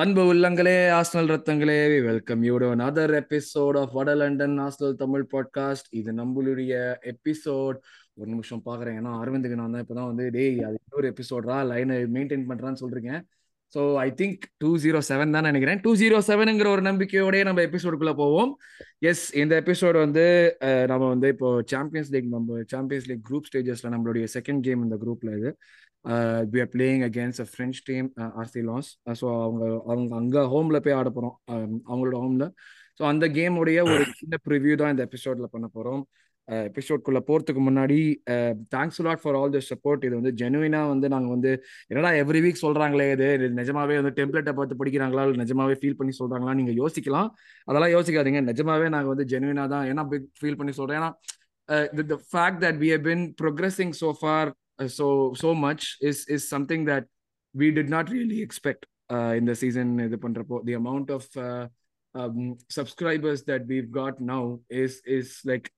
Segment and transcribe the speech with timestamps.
[0.00, 5.88] அன்பு உள்ளங்களே Arsenal ரத்தங்களே welcome you to another episode of வட லண்டன் ஆஸ்னல் தமிழ் பாட்காஸ்ட்
[5.90, 6.74] இது நம்மளுடைய
[7.12, 7.76] எபிசோட்
[8.14, 8.96] ஒரு நிமிஷம் பாக்குறேன்.
[9.00, 13.20] ஏன்னா அரவிந்துக்கு நான் தான் இப்பதான் வந்து டேய் அது இன்னொரு எபிசோட்ரா லைனை மெயின்டைன் பண்றான்னு சொல்றேன்
[13.74, 15.80] so I think two zero seven தான் நினைக்கிறேன்.
[15.82, 18.52] டூ ஜீரோ செவனுங்கிற ஒரு நம்பிக்கையோடய நம்ம எபிசோடுக்குள்ள போவோம்.
[19.10, 20.24] எஸ் இந்த எபிசோடு வந்து
[20.86, 25.36] நம்ம வந்து இப்போ சாம்பியன்ஸ் லீக் நம்ம சாம்பியன்ஸ் லீக் குரூப் ஸ்டேஜஸ்ல நம்மளுடைய செகண்ட் கேம் இந்த குரூப்ல
[25.40, 25.52] இது.
[26.52, 28.08] We are playing against a French team
[28.40, 31.36] RC Lens so அவங்க அவங்க அங்கே ஹோமில் போய் ஆட போகிறோம்
[31.90, 32.46] அவங்களோட ஹோமில்
[33.00, 36.02] ஸோ அந்த கேமுடைய ஒரு சின்ன ப்ரிவ்யூ தான் இந்த எபிசோட்ல பண்ண போகிறோம்
[36.48, 37.98] எபிசோட்குள்ளே போகிறதுக்கு முன்னாடி
[38.74, 41.50] thanks lot for all the support இது வந்து ஜெனுவினாக வந்து நாங்கள் வந்து
[41.90, 43.28] என்னடா எவ்ரி வீக் சொல்கிறாங்களே இது?
[43.60, 45.24] நிஜமாவே வந்து டெம்ப்ளேட்டை பார்த்து படிக்கிறாங்களா?
[45.26, 47.28] இல்லை நிஜமாவே ஃபீல் பண்ணி சொல்கிறாங்களா நீங்கள் யோசிக்கலாம்.
[47.68, 48.42] அதெல்லாம் யோசிக்காதீங்க.
[48.50, 51.12] நிஜமாவே நாங்கள் வந்து ஜெனுவினாக தான் ஏன்னா பிக் ஃபீல் பண்ணி சொல்கிறேன் ஏன்னா
[51.68, 53.92] uh, the, the fact that we have been progressing
[54.79, 57.05] so far uh, so so much is is something that
[57.53, 61.67] we did not really expect uh, in the season இது பண்றப்போ the amount of uh,
[62.13, 65.71] um, subscribers that we've got now is is like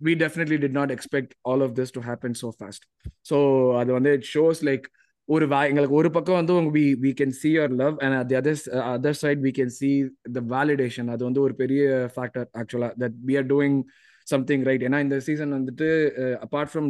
[0.00, 2.82] we definitely did not expect all of this to happen so fast
[3.22, 3.36] so
[3.80, 4.86] அது வந்து it shows like
[5.26, 8.26] ஒரு வா எங்களுக்கு ஒரு பக்கம் வந்து உங்க we we can see your love and at
[8.30, 9.94] the other uh, other side we can see
[10.36, 13.84] the validation அது வந்து ஒரு பெரிய factor actually that we are doing
[14.33, 14.81] Something right?
[14.87, 15.87] ஏன்னா இந்த சீசன் வந்துட்டு
[16.45, 16.89] apart from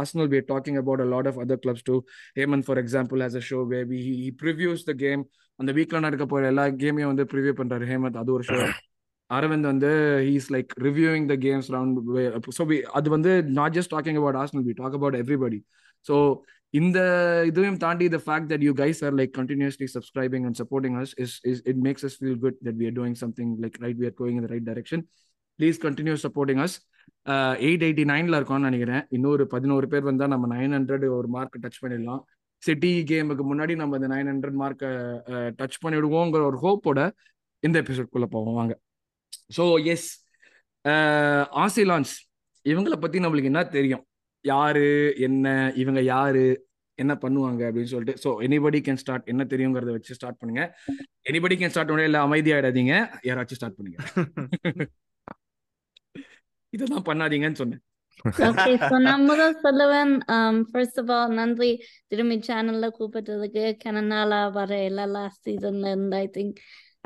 [0.00, 1.98] Arsenal we are talking about a lot of other clubs too.
[2.38, 5.24] Hemant for example has a show where we he previews the game.
[5.58, 7.86] அந்த வீக்ல நடக்க போற எல்லா கேமையும் வந்து preview பண்றாரு.
[7.92, 8.58] ஹேமந்த் அது ஒரு ஷோ
[9.30, 9.90] அரவிந்த் வந்து
[10.28, 11.98] he's like reviewing the games round
[12.56, 12.62] so
[12.98, 15.60] அது வந்து not just talking about Arsenal we talk about everybody
[16.06, 16.16] so
[16.74, 16.98] இந்த
[17.50, 21.34] இதையும் தாண்டி the fact that you guys are like continuously subscribing and supporting us is
[21.50, 24.16] is it makes us feel good that we are doing something like right we are
[24.22, 25.02] going in the right direction
[25.60, 26.76] please continue supporting us
[27.68, 29.02] eight eighty நைன்ல இருக்கோம்னு நினைக்கிறேன்.
[29.16, 32.22] இன்னொரு பதினோரு பேர் வந்தா நம்ம nine hundred ஒரு mark touch பண்ணிடலாம்.
[32.62, 34.90] சிட்டி கேமுக்கு முன்னாடி நம்ம இந்த நைன் ஹண்ட்ரட் மார்க்கை
[35.60, 37.00] டச் பண்ணிவிடுவோங்கிற ஒரு ஹோப்போட
[37.66, 38.56] இந்த எபிசோட்குள்ளே போவோம்.
[38.60, 38.74] வாங்க.
[39.56, 40.08] ஸோ எஸ்
[41.64, 42.14] ஆசிலான்ஸ்
[42.66, 44.04] இவங்கள பத்தி நம்மளுக்கு என்ன தெரியும்?
[44.44, 44.88] யாரு?
[45.26, 45.46] என்ன?
[45.82, 46.44] இவங்க யாரு?
[46.98, 47.62] என்ன பண்ணுவாங்க?
[47.68, 48.20] அப்படின்னு சொல்லிட்டு.
[48.24, 50.64] ஸோ எனிபடி கேன் ஸ்டார்ட் என்ன தெரியுங்கிறத வச்சு ஸ்டார்ட் பண்ணுங்க.
[51.30, 52.94] எனிபடி கேன் ஸ்டார்ட் பண்ண இல்லை அமைதியாயிடாதீங்க.
[53.30, 53.98] யாராச்சும் ஸ்டார்ட் பண்ணுங்க.
[56.76, 57.82] இதெல்லாம் பண்ணாதீங்கன்னு சொன்னேன்.
[58.46, 58.72] ஓகே
[59.28, 60.12] முதல் சொல்லுவேன்
[60.70, 61.70] ஃபர்ஸ்ட் ஆஃப் ஆல் நன்றி.
[62.10, 66.58] திரும்பி சேனல்ல கூப்பிட்டதுக்கு கனநாளா வர எல்லா லாஸ்ட் சீசன்ல இருந்து I think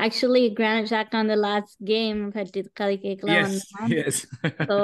[0.05, 3.53] actually grand shock அந்த லாஸ்ட் கேம் பற்றி கதை கேட்கலாம்
[4.71, 4.77] so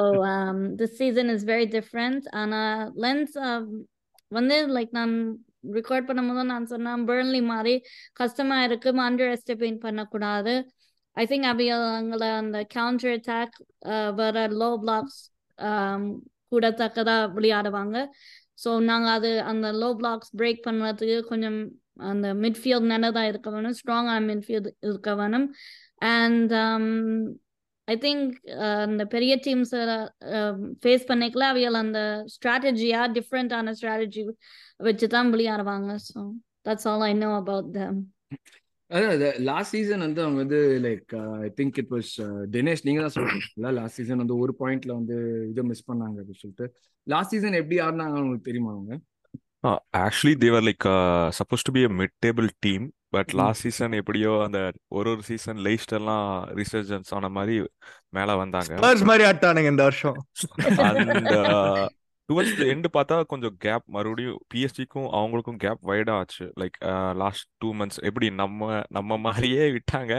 [0.81, 2.61] this season is very different ஆனா
[3.05, 3.37] லென்ஸ்
[4.39, 5.15] வந்து லைக் நான்
[5.79, 7.75] ரெக்கார்ட் பண்ணும்போது நான் சொன்னேன் பேர்ன்லி மாதிரி
[8.21, 10.55] கஷ்டமா இருக்கு அண்டர் எஸ்டிமேட் பண்ணக்கூடாது.
[11.17, 13.57] ஐ திங்க் அவங்கள அந்த கவுண்டர் அட்டாக்
[14.15, 15.21] வேற லோ பிளாக்ஸ்
[16.53, 17.97] கூடத்தக்கதா விளையாடுவாங்க
[18.65, 21.61] ஸோ நாங்கள் அது அந்த லோ பிளாக்ஸ் பிரேக் பண்ணுறதுக்கு கொஞ்சம்
[22.11, 25.47] அந்த மிட்ஃபீல்ட் நல்லதாக இருக்க வேணும் ஸ்ட்ராங்கான மிட்ஃபீல்ட் இருக்க வேணும்
[26.11, 26.53] அண்ட்
[27.89, 28.35] ஐ திங்க்
[28.85, 29.75] அந்த பெரிய டீம்ஸ்
[30.83, 32.01] ஃபேஸ் பண்ணிக்கல அவைகள் அந்த
[32.35, 34.23] ஸ்ட்ராட்டஜியா டிஃப்ரெண்டான ஸ்ட்ராட்டஜி
[34.81, 36.21] வச்சு தான் விளையாடுவாங்க so
[36.63, 38.01] that's all I know about them
[38.91, 42.13] அதாவது லாஸ்ட் சீசன் வந்து அவங்க வந்து like I think it was
[42.51, 45.17] Dinesh நீங்க தான் சொல்றீங்களா லாஸ்ட் சீசன் வந்து ஒரு பாயிண்ட்ல வந்து
[45.51, 46.67] இதை மிஸ் பண்ணாங்க அப்படின்னு சொல்லிட்டு.
[47.07, 48.95] லாஸ்ட் சீசன் எப்படி ஆடினாங்க உங்களுக்கு தெரியுமா அவங்க?
[49.99, 50.87] Actually they were like
[51.39, 54.59] supposed to be a mid table team but last season எப்படியோ அந்த
[54.89, 57.57] ஒரு ஒரு சீசன் லைஸ்டர்லாம் ரிசர்ஜன்ஸ் ஆன மாதிரி
[58.09, 58.73] மேல வந்தாங்க.
[59.05, 60.19] மாதிரி ஆட்டானுங்க இந்த வருஷம்.
[60.87, 61.33] அண்ட்
[62.31, 66.45] டுவர்ட்ஸ் த எண்டு பார்த்தா கொஞ்சம் கேப் மறுபடியும் பிஎஸ்டிக்கும் அவங்களுக்கும் கேப் வைடா ஆச்சு.
[66.61, 66.77] லைக்
[67.23, 70.15] லாஸ்ட் டூ மந்த்ஸ் எப்படி நம்ம நம்ம மாதிரியே விட்டாங்க.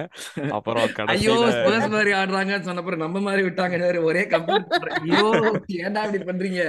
[0.57, 3.79] அப்புறம் ஐயோ ஸ்பர்ஸ் மாதிரி ஆடுறாங்கன்னு சொன்னப்பறம் நம்ம மாதிரி விட்டாங்க
[4.09, 4.23] ஒரே
[5.85, 6.61] ஏன்டா இப்படி பண்றீங்க?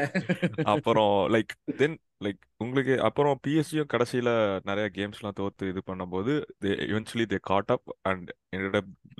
[0.75, 4.28] அப்புறம் லைக் தென் லைக் உங்களுக்கு அப்புறம் பிஎஸ்சியும் கடைசியில
[4.69, 6.33] நிறைய கேம்ஸ்லாம் தோத்து இது பண்ணும்போது
[6.65, 8.30] they eventually they got up and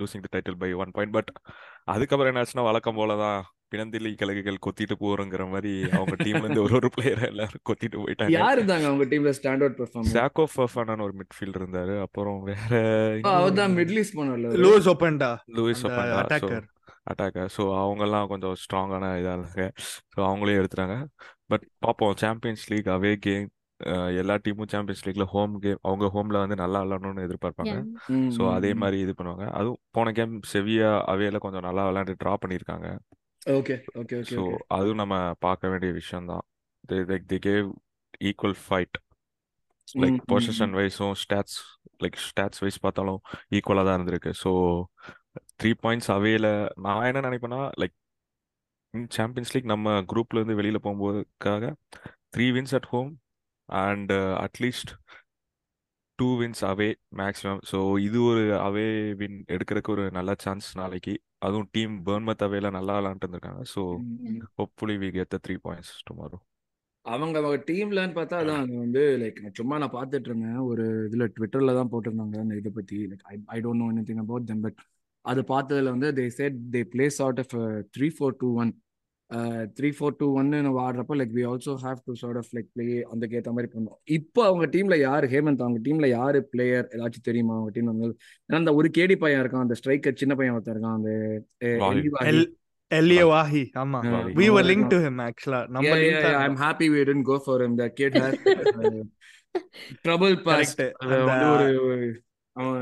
[0.01, 1.33] losing the title by one point but
[1.95, 3.41] அதுக்கப்புறம் என்னாச்சுன்னா வழக்கம் போல தான்
[3.73, 8.35] பிணந்திலி கழுகுகள் கொத்திட்டு போறோங்கிற மாதிரி அவங்க டீம்ல இருந்து ஒரு ஒரு பிளேயர் எல்லாரும் கொத்திட்டு போயிட்டாங்க.
[8.39, 11.97] யார் இருந்தாங்க அவங்க டீம்ல ஸ்டாண்ட் அவுட் பெர்ஃபார்மர் சாக்கோ ஃபர்ஃபானான ஒரு மிட்ஃபீல்ட் இருந்தாரு.
[12.07, 12.83] அப்புறம் வேற
[13.39, 14.19] அவர் தான் மிடில் ஈஸ்ட்
[14.95, 16.69] ஓப்பன்டா லூயிஸ் அந்த Openda so attacker
[17.13, 19.65] attacker so அவங்கெல்லாம் கொஞ்சம் ஸ்ட்ராங்கான இதாக இருந்தாங்க.
[20.13, 20.99] ஸோ அவங்களே எடுத்துட்டாங்க.
[21.53, 23.49] பட் பார்ப்போம் சாம்பியன்ஸ் லீக் அவே கேம்
[24.21, 27.75] எல்லா டீமும் சாம்பியன்ஸ் லீக்ல ஹோம் கேம் அவங்க ஹோம்ல வந்து நல்லா விளாடணும்னு எதிர்பார்ப்பாங்க.
[28.37, 29.47] ஸோ அதே மாதிரி இது பண்ணுவாங்க.
[29.59, 32.89] அதுவும் போன கேம் செவியா அவையில கொஞ்சம் நல்லா விளையாண்டு ட்ரா பண்ணியிருக்காங்க.
[33.47, 35.15] ஓகே ஓகே ஓகே ஸோ அதுவும் நம்ம
[35.47, 36.45] பார்க்க வேண்டிய விஷயம் தான்
[37.11, 37.69] லைக் தி கேவ்
[38.29, 38.97] ஈக்குவல் ஃபைட்
[40.03, 41.57] லைக் பொசிஷன் வைஸும் ஸ்டாட்ஸ்
[42.05, 43.21] லைக் ஸ்டாட்ஸ் வைஸ் பார்த்தாலும்
[43.57, 44.33] ஈக்குவலாக தான் இருந்திருக்கு.
[44.43, 44.51] ஸோ
[45.59, 46.47] த்ரீ பாயிண்ட்ஸ் அவேல
[46.87, 47.97] நான் என்ன நினைப்பேன்னா லைக்
[49.11, 51.73] சாம்பியன்ஸ் லீக் நம்ம குரூப்ல இருந்து வெளியில போகும்போதுக்காக
[52.31, 53.11] three wins at home
[53.69, 54.13] and
[54.47, 54.93] at least
[56.19, 58.87] two wins away maximum so இது ஒரு அவே
[59.21, 61.15] வின் எடுக்கிறதுக்கு ஒரு நல்ல சான்ஸ் நாளைக்கு.
[61.43, 63.63] அதுவும் டீம் பேர்ன்மத் அவேல நல்லா விளாண்டுட்டு இருந்திருக்காங்க.
[63.73, 63.81] So
[64.59, 66.39] hopefully we get the three points tomorrow.
[67.07, 70.61] அவங்க அவங்க டீம்லன்னு பார்த்தா அதான் அது வந்து லைக் சும்மா நான் பார்த்துட்டு இருந்தேன்.
[70.71, 74.49] ஒரு இதுல ட்விட்டர்ல தான் போட்டிருந்தாங்க அந்த இதை பத்தி like I I don't know anything about
[74.51, 74.81] them but
[75.25, 77.55] அது பார்த்ததுல வந்து they set they plays out of
[77.97, 78.73] three four two one
[79.77, 82.87] three four two ஒன்னு நம்ம ஆடுறப்ப like we also have to sort of like play
[83.11, 85.27] அந்த ஏற்ற மாதிரி பண்ணோம் இப்போ அவங்க டீம்ல யார்?
[85.27, 87.55] ஹேமந்த் அவங்க டீம்ல யாரு பிளேயர் ஏதாச்சும் தெரியுமா?
[87.55, 88.09] அவங்க டீம் வந்து
[88.49, 91.13] ஏன்னா அந்த ஒரு கேடி பையன் இருக்கான் அந்த ஸ்ட்ரைக்கர் சின்ன பையன் ஒருத்தன் இருக்கான் அந்த
[91.65, 91.79] அஹ்,
[93.31, 93.63] வாஹி.
[93.83, 93.99] ஆமா.
[94.49, 94.69] were yeah.
[94.71, 95.95] linked to him ஆக்சுவலா நம்ம
[97.41, 97.75] for him.
[97.77, 99.05] That kid has uh,
[100.05, 100.79] trouble past.
[100.81, 101.49] Correct அது அந்த வந்து
[101.87, 101.97] ஒரு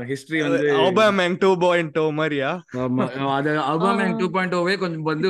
[0.09, 2.49] ஹிஸ்டரி வந்து ஆபாமேங் டூ பாயிண்ட் டூ மாதிரியா?
[2.79, 5.29] ஆமா, அது அபாமேங் பாயிண்ட் ஓவே கொஞ்சம் வந்து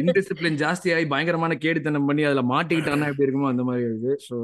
[0.00, 4.12] இன்டிசிப்ளின் ஜாஸ்தி ஆகி பயங்கரமான கேடித்தனம் பண்ணி அதுல மாட்டிக்கிட்டானா எப்படி இருக்குமோ அந்த மாதிரி இருக்கு.
[4.28, 4.36] ஸோ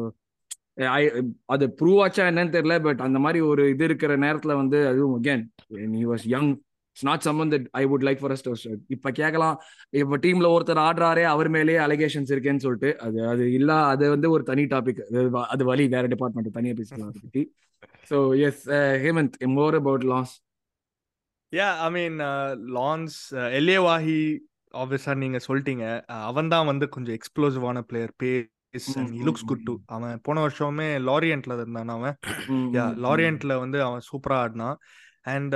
[1.48, 5.44] அது ப்ரூவ் ஆச்சா என்னன்னு தெரியல பட் அந்த மாதிரி ஒரு இது இருக்கிற நேரத்துல வந்து அதுவும் அகேன்
[5.92, 6.50] நீ was young
[6.96, 8.44] it's not common that I would like for us
[8.88, 9.56] இப்ப கேட்கலாம்
[9.90, 14.42] இப்ப டீம்ல ஒருத்தர் ஆடுறாரே அவர் மேலேயே அலிகேஷன்ஸ் இருக்கேன்னு சொல்லிட்டு அது அது இல்ல அது வந்து ஒரு
[14.42, 15.00] தனி டாபிக்
[15.46, 17.42] அது வழி வேற டிபார்ட்மெண்ட் தனியா பேசிக்கலாம் அதை பத்தி.
[18.10, 18.64] So yes
[19.04, 20.34] Hemant more about Lens
[21.52, 22.18] yeah I mean
[22.72, 23.18] Lens
[23.50, 24.20] Elye Wahi
[24.74, 25.84] ஆப்வியஸா நீங்க சொல்லிட்டீங்க.
[26.22, 28.14] அவன் தான் வந்து கொஞ்சம் எக்ஸ்ப்ளோசிவான பிளேயர்
[28.96, 29.74] ம், லுக்ஸ் குட் டு.
[29.86, 32.16] அவன் போன வருஷமே லாரியன்ட்ல இருந்தான் அவன்.
[33.04, 34.76] லாரியன்ட்ல வந்து அவன் சூப்பரா ஆடினான்.
[35.34, 35.54] அண்ட்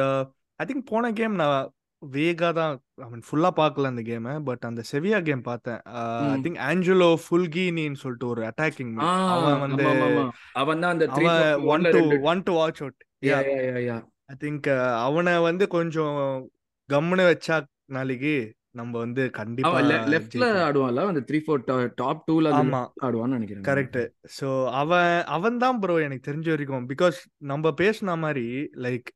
[0.60, 1.68] ஐ திங்க் போன கேம் நான்
[2.02, 5.80] வேகா தான் ஐ மீன் ஃபுல்லா பார்க்கல அந்த கேமை பட் அந்த செவியா கேம் பார்த்தேன்.
[5.94, 6.36] ஐ.
[6.44, 8.92] திங்க் ஆஞ்சலோ ஃபுல்கினின்னு சொல்லிட்டு ஒரு அட்டாக்கிங்
[9.34, 9.84] அவன் வந்து
[10.62, 11.08] அவன் தான் அந்த
[11.72, 13.00] one two one two watch out
[14.30, 14.68] I think
[15.04, 16.16] அவனை வந்து கொஞ்சம்
[16.88, 17.56] கம்முன்னு வச்சா
[17.90, 18.34] நாளைக்கு
[18.78, 19.78] நம்ம வந்து கண்டிப்பா
[20.12, 20.48] லெஃப்ட்ல.
[20.66, 21.62] ஆடுவான்ல அந்த த்ரீ ஃபோர்
[21.96, 22.82] டாப் டூல ஆமா.
[23.04, 23.64] ஆடுவான்னு நினைக்கிறேன்.
[23.68, 23.98] கரெக்ட்
[24.36, 24.48] ஸோ
[24.80, 27.18] அவன் அவன் தான் ப்ரோ எனக்கு தெரிஞ்ச வரைக்கும் பிகாஸ்
[27.50, 28.46] நம்ம பேசின மாதிரி
[28.86, 29.10] லைக்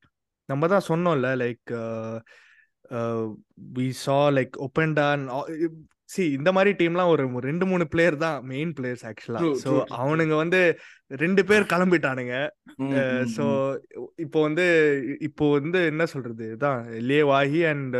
[0.48, 1.70] நம்ம தான் சொன்னோம்ல like
[3.74, 5.22] we saw like opponent
[6.10, 9.70] see இந்த மாதிரி டீம்லாம் ஒரு ரெண்டு மூணு பிளேயர் தான் மெயின் பிளேயர்ஸ் ஆக்சுவலா ஸோ.
[9.98, 10.60] அவனுங்க வந்து
[11.16, 12.34] ரெண்டு பேர் கிளம்பிட்டானுங்க
[13.34, 13.44] ஸோ.
[14.24, 14.66] இப்போ வந்து
[15.28, 17.96] இப்போ வந்து என்ன சொல்றது இதான் லே வாஹி அண்ட்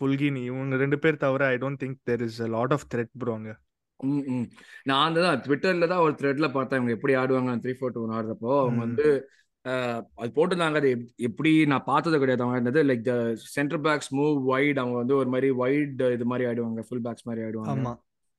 [0.00, 3.52] புல்கினி இவங்க ரெண்டு பேர் தவிர I don't think there is lot of threat bro அங்க
[4.00, 4.46] ம், ம்.
[4.86, 8.80] நான் தான் ட்விட்டர்ல தான் ஒரு த்ரெட்ல பார்த்தேன் இவங்க எப்படி ஆடுவாங்க த்ரீ ஃபோர் டூ ஆடுறப்போ அவங்க.
[8.86, 9.06] வந்து
[9.64, 10.76] அது போட்டிருந்தாங்க.
[10.76, 12.42] அது எப்- எப்படி நான் பார்த்தது கிடையாது.
[12.42, 13.14] அவங்க இருந்தது like the
[13.48, 17.42] centre backs move wide அவங்க வந்து ஒரு மாதிரி வைட் இது மாதிரி ஆடுவாங்க ஃபுல் பேக்ஸ் மாதிரி
[17.44, 17.92] ஆடுவாங்க ஆமா.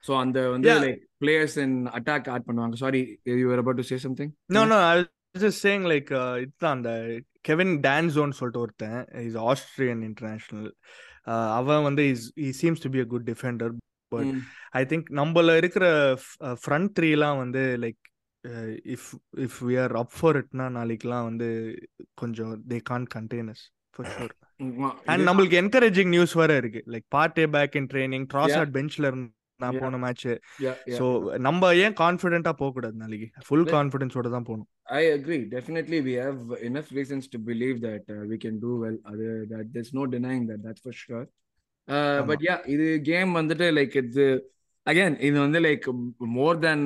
[0.03, 0.69] ஸோ அந்த வந்து.
[0.79, 2.75] Like players in attack add பண்ணுவாங்க.
[2.75, 3.01] Sorry
[3.35, 4.97] you are about to say something no no I
[5.39, 6.11] just saying like
[6.41, 6.91] இதுதான் அந்த
[7.41, 8.97] கெவின் டான்ஸோன்னு சொல்லிட்டு ஒருத்தன்.
[9.21, 10.69] இஸ் ஆஸ்திரியன் இன்டர்நேஷனல்
[11.57, 13.73] அவன் வந்து is a seems to be a good defender
[14.11, 14.33] but
[14.71, 15.85] I think நம்மள இருக்கிற
[16.63, 18.01] front த்ரீலாம் வந்து like
[18.95, 19.09] if
[19.45, 21.49] if we are up for இட்னா நாளைக்குலாம் வந்து
[22.15, 23.63] கொஞ்சம் they can contain us
[23.93, 24.33] for sure
[25.11, 29.15] and நம்மளுக்கு என்கரேஜிங் நியூஸ் வேற இருக்கு like Partey back in training Trossard பெஞ்ச்ல
[29.59, 29.81] Yeah.
[29.81, 30.23] போன மேட்ச்
[30.97, 31.05] ஸோ
[31.39, 35.39] நம்ம ஏன் கான்ஃபிடென்ட்டா போக கூடாது நாளைக்கு ஃபுல் கான்ஃபிடன்ஸோட தான் போகணும் I agree.
[35.47, 38.97] Definitely, we have enough reasons to believe that uh, we can do well.
[39.11, 40.59] Other that there's no denying that.
[40.65, 41.23] That's for sure.
[41.87, 44.25] Uh, but yeah, இது கேம் வந்துட்டு லைக் இது
[44.87, 45.87] அகைன் இது வந்து like
[46.35, 46.85] more தென்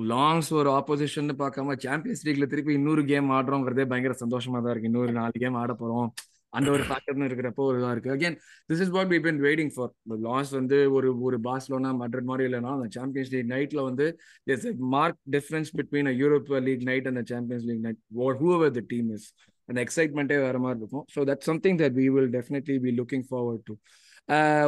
[0.00, 4.90] longs ஒரு opposition பார்க்காம champions லீக்ல திருப்பி இன்னொரு கேம் ஆடுறோங்கிறதே பயங்கர சந்தோஷமா தான் இருக்கு.
[4.92, 6.08] இன்னொரு நாலு கேம் ஆட போறோம்.
[6.48, 8.12] அந்த ஒரு ஃபேக்டர்னு இருக்கிறப்போ ஒரு இதாக இருக்கு.
[8.16, 8.36] Again
[8.72, 12.70] this is what we been waiting for loss வந்து ஒரு ஒரு பார்சலோனா மட்ரட் மாதிரி இல்லைனா
[12.76, 17.18] அந்த சாம்பியன்ஸ் லீக் நைட்ல வந்து there's a marked difference between a Europa League night and
[17.18, 18.70] a Champions League night, or whoever
[19.68, 21.04] அந்த எக்ஸைட்மெண்ட்டே வேற மாதிரி இருக்கும்.
[21.14, 23.74] So that something that we will definitely be looking forward to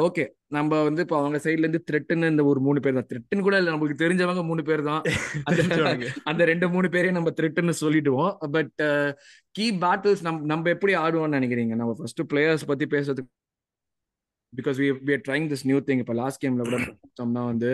[0.07, 0.25] okay.
[0.57, 3.09] நம்ம வந்து இப்போ அவங்க சைட்ல இருந்து த்ரெட்டுன்னு இந்த ஒரு மூணு பேர் தான்.
[3.11, 5.03] த்ரெட்டுன்னு கூட இல்லை நமக்கு தெரிஞ்சவங்க மூணு பேர் தான்.
[6.31, 8.33] அந்த ரெண்டு மூணு பேரையும் நம்ம த்ரெட்டுன்னு சொல்லிடுவோம்.
[8.57, 8.73] பட்
[9.59, 11.75] கீ பேட்டில்ஸ் நம் நம்ம எப்படி ஆடுவோம்னு நினைக்கிறீங்க?
[11.83, 13.35] நம்ம ஃபர்ஸ்ட் பிளேயர்ஸ் பத்தி பேசுறதுக்கு
[14.53, 17.71] because we we trying this new thing இப்போ லாஸ்ட் கேம்ல கூட பார்த்தோம்னா வந்து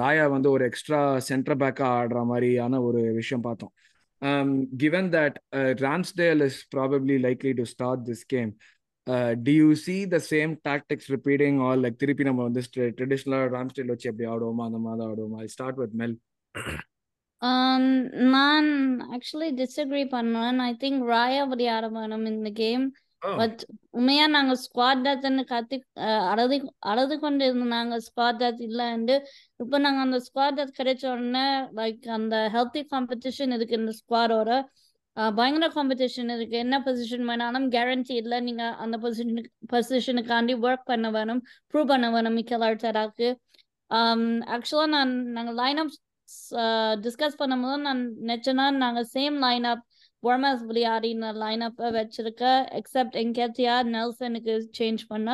[0.00, 3.72] ராயா வந்து ஒரு எக்ஸ்ட்ரா சென்டர் பேக்கா ஆடுற மாதிரியான ஒரு விஷயம் பார்த்தோம்.
[4.82, 5.36] Given that
[5.86, 8.52] Ramsdale is probably likely to start this game
[9.46, 12.60] do you see the same tactics repeating all like திருப்பி நம்ம வந்து
[12.98, 15.40] ட்ரெடிஷ்னலாக ராம்ஸ்டேல் வச்சு எப்படி ஆடுவோமா அந்த மாதிரி ஆடுவோமா?
[15.54, 16.16] ஸ்டார்ட் வித் மெல்
[18.34, 18.68] நான்
[19.16, 20.60] actually disagree பண்ணுவேன்.
[20.68, 22.84] ஐ திங்க் ராயா அப்படி ஆட வேணும் இந்த கேம்
[23.40, 23.60] பட்
[23.98, 25.76] உண்மையா நாங்க ஸ்குவாட் டெத்னு கத்தி
[26.32, 26.56] அழுது
[26.92, 29.16] அழுது கொண்டு இருந்தாங்க ஸ்குவாட் டெத் இல்லைன்னு
[29.62, 31.44] இப்போ நாங்க அந்த ஸ்குவாட் டெத் கிடைச்ச உடனே
[31.80, 34.50] லைக் அந்த ஹெல்த்தி காம்படிஷன் இருக்கு இந்த ஸ்குவாடோட
[35.38, 36.56] பயங்கர காம்படிஷன் இருக்கு.
[36.64, 41.42] என்ன பொசிஷன் வேணாலும் கேரண்டி இல்லை நீங்க அந்த பொசிஷனுக்கு பொசிஷனுக்காண்டி ஒர்க் பண்ண வேணும்
[41.74, 43.28] ப்ரூவ் பண்ண வேணும் மிக்கல் ஆர்டராக்கு
[44.54, 45.94] ஆக்சுவலாக நான் நாங்கள் லைன் அப்
[47.04, 49.84] டிஸ்கஸ் பண்ணும்போது நான் நினச்சேன்னா நாங்கள் சேம் லைன் அப்
[50.22, 52.44] பொர்மஸ் விளையாடின லைன் அப்பை வச்சிருக்க
[52.80, 55.28] எக்ஸப்ட் எங்கேத்தியா நெல்சனுக்கு சேஞ்ச் பண்ண.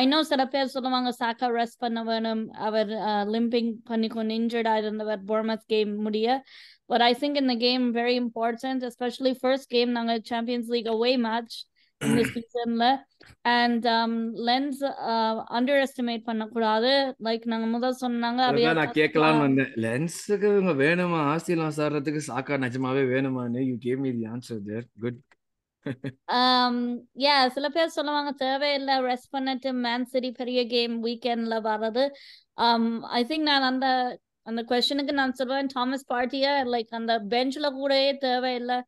[0.00, 2.42] ஐ நோ சில பேர் சொல்லுவாங்க சாக்கா ரெஸ்ட் பண்ண வேணும்.
[2.66, 2.90] அவர்
[3.34, 6.28] லிம்பிங் பண்ணி கொஞ்சம் இன்ஜர்ட் இருந்தவர் பொர்மஸ் கேம் முடிய.
[6.90, 11.56] பட் ஐ திங்க் இந்த game very important especially first game நாங்கள் சாம்பியன்ஸ் லீக் அவே மேட்ச்
[12.00, 12.86] இந்த சீசன்ல
[13.52, 13.86] அண்ட்
[14.48, 14.80] லென்ஸ்
[15.56, 16.90] அண்டர் எஸ்டிமேட் பண்ணக்கூடாது.
[17.26, 19.70] லைக் நாங்க முதல் சொன்னாங்க அதான் நான் கேட்கலாம்னு வந்தேன்.
[19.84, 21.20] லென்ஸுக்கு இவங்க வேணுமா?
[21.32, 25.22] ஆஸ்திரேலியா சாடுறதுக்கு சாக்கா நிஜமாவே வேணுமான்னு you came me the answer there good
[27.24, 32.04] yeah சில பேர் சொல்லுவாங்க தேவையில்லை ரெஸ்ட் பண்ணிட்டு மேன் சிட்டி பெரிய கேம் வீக்கெண்ட்ல வர்றது.
[33.18, 33.88] ஐ திங்க் நான் அந்த
[34.46, 38.78] அந்த கொஸ்டனுக்கு நான் சொல்லுவேன் தாமஸ் பார்ட்டியா லைக் அந்த பெஞ்ச்ல கூடயே தேவையில்லை.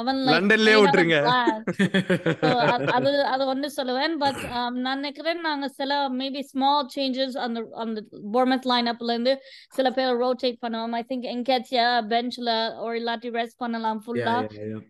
[0.00, 1.18] அவன் லண்டன்லயே விட்டுருங்க.
[2.96, 4.14] அது அது ஒன்று சொல்லுவேன்.
[4.22, 8.02] பட் நான் நினைக்கிறேன் நாங்க சில மேபி ஸ்மால் சேஞ்சஸ் அந்த அந்த
[8.34, 9.34] போர்மத் லைன் அப்ல இருந்து
[9.76, 10.96] சில பேர் ரோட்டேட் பண்ணுவோம்.
[11.00, 12.50] ஐ திங்க் எங்கேச்சியா பெஞ்ச்ல
[12.84, 14.36] ஒரு இல்லாட்டி ரெஸ்ட் பண்ணலாம் ஃபுல்லா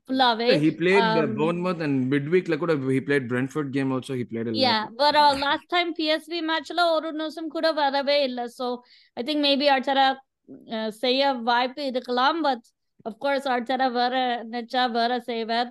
[0.07, 4.15] ஃபுல்லாவே he played um, Bournemouth and midweekல கூட he played Brentford game also.
[4.15, 8.47] He played a yeah but uh, last time PSV matchல ஒரு நிமிஷம் கூட வரவே இல்லை.
[8.59, 8.67] So
[9.17, 10.07] I think maybe அர்ச்சரா
[10.89, 12.41] செய்ய வாய்ப்பு இருக்கலாம்.
[12.41, 12.65] பட்
[13.09, 14.15] அப்கோர்ஸ் ஆர்ச்சரா வேற
[14.53, 15.71] நெச்சா வேற செய்வார்.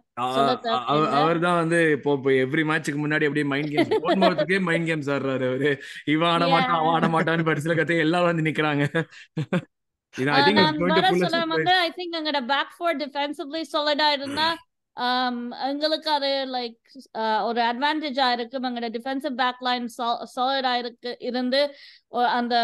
[1.19, 5.47] அவர் தான் வந்து இப்போ இப்போ எவ்ரி மேட்சுக்கு முன்னாடி அப்படியே மைண்ட் கேம்ஸ் போன்மவுத்துக்கே மைண்ட் கேம்ஸ் ஆடுறாரு
[5.51, 5.71] அவரு.
[6.15, 8.85] இவன் ஆட மாட்டான் அவன் ஆட மாட்டான்னு பரிசுல கத்தை எல்லாம் வந்து நிக்கிறாங்க.
[15.69, 16.77] எங்களுக்கு அது லைக்
[17.47, 19.87] ஒரு அட்வான்டேஜா இருக்கு எங்களோட டிஃபென்சிவ் பேக் லைன்
[20.35, 21.61] சாலிடா இருக்கு இருந்து
[22.37, 22.55] அந்த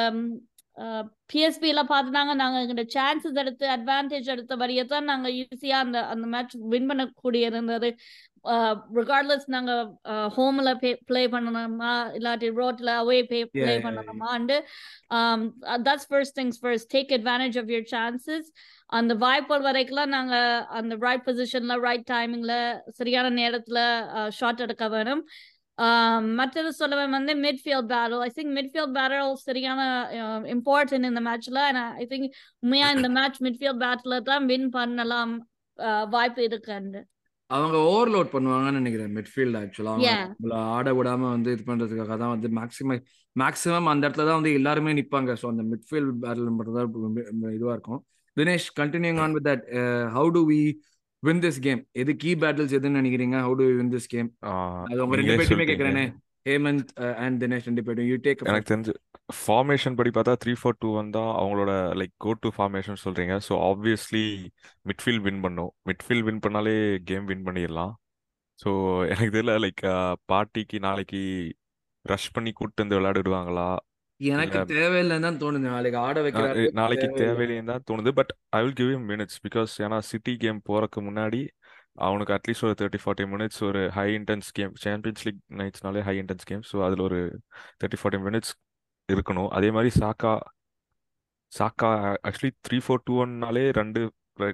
[1.32, 6.56] பிஎஸ்பியில் பார்த்துட்டாங்க நாங்கள் எங்களோட சான்சஸ் எடுத்து அட்வான்டேஜ் எடுத்த வழியை தான் நாங்கள் ஈஸியாக அந்த அந்த மேட்ச்
[6.74, 7.90] வின் பண்ணக்கூடிய இருந்தது.
[9.00, 9.82] ரிகார்ட்லெஸ் நாங்கள்
[10.38, 10.72] ஹோமில்
[11.10, 11.92] ப்ளே பண்ணணுமா?
[12.18, 13.20] இல்லாட்டி ரோட்டில் away
[13.56, 14.56] play பண்ணணுமாண்டு
[15.88, 18.50] that's first things first take advantage of your chances
[19.00, 22.58] அந்த வாய்ப்புகள் வரைக்கும்லாம் நாங்கள் அந்த ரைட் பொசிஷனில் ரைட் டைமிங்கில்
[23.00, 23.84] சரியான நேரத்தில்
[24.40, 25.22] ஷாட் எடுக்க வேணும்.
[26.40, 29.82] மற்றது சொல்லுவேன் வந்து midfield battle I think midfield battle சரியான
[30.56, 31.62] இம்பார்ட்டன்ட் இந்த மேட்ச்ல
[32.04, 32.28] ஐ திங்க்
[32.64, 35.34] உண்மையா இந்த மேட்ச் மிட்ஃபீல்ட் பேட்டில் தான் வின் பண்ணலாம்
[36.16, 37.02] வாய்ப்பு இருக்குன்னு
[37.50, 43.02] அவங்க ஓவர்லோட் பண்ணுவாங்கன்னு நினைக்கிறேன் மிட்ஃபீல்ட் ஆக்சுவலா அவங்க ஆட விடாம வந்து இது பண்றதுக்காக தான் வந்து மேக்ஸிமம்
[43.36, 45.32] மேக்ஸிமம் அந்த இடத்துல தான் வந்து எல்லாருமே நிப்பாங்க.
[45.42, 48.02] ஸோ அந்த மிட்ஃபீல்ட் பேட்டில் மட்டும் தான் இதுவா இருக்கும்.
[48.38, 49.66] Dinesh continuing on with that
[50.16, 50.60] how do we
[51.28, 53.38] win this game எது கீ பேட்டில்ஸ் எதுன்னு நினைக்கிறீங்க?
[53.46, 54.30] How to win this game
[54.92, 56.06] அது உங்க ரெண்டு பேருமே கேக்குறேனே
[56.50, 56.92] ஹேமந்த்
[57.24, 58.08] அண்ட் தினேஷ் ரெண்டு பேரும்.
[58.12, 58.94] யூ டேக் எனக்கு தெரிஞ்சு
[59.42, 63.36] ஃபார்மேஷன் படி பார்த்தா த்ரீ ஃபோர் டூ வந்தா அவங்களோட லைக் கோ டு ஃபார்மேஷன் சொல்றீங்க.
[63.48, 64.26] ஸோ ஆப்வியஸ்லி
[64.90, 65.72] மிட்ஃபீல்ட் வின் பண்ணும்.
[65.90, 66.76] மிட்ஃபீல்ட் வின் பண்ணாலே
[67.12, 67.94] கேம் வின் பண்ணிடலாம்.
[68.60, 68.72] ஸோ
[69.14, 69.84] எனக்கு தெரியல லைக்
[70.32, 71.22] பார்ட்டிக்கு நாளைக்கு
[72.06, 73.70] ரஷ் பண்ணி கூட்டு வந்து விளையாடுவாங்களா
[74.34, 75.66] எனக்கு தேவையில்லைன்னு தான் தோணுது.
[75.74, 78.12] நாளைக்கு ஆட வைக்கிறாரு நாளைக்கு தேவையில்லைன்னு தான் தோணுது.
[78.20, 81.42] But I will give him minutes because ஏன்னா சிட்டி கேம் போறதுக்கு முன்னாடி
[82.08, 86.48] அவனுக்கு அட்லீஸ்ட் ஒரு தேர்ட்டி ஃபார்ட்டி மினிட்ஸ் ஒரு high intense game Champions League நைட்ஸ்னாலே high intense
[86.52, 87.20] game so அதில் ஒரு
[87.82, 88.54] தேர்ட்டி ஃபார்ட்டி மினிட்ஸ்
[89.10, 89.50] இருக்கணும்.
[89.58, 90.34] அதே மாதிரி Saka
[91.52, 91.90] Saka
[92.28, 94.02] actually three four two ஒன்னாலே ரெண்டு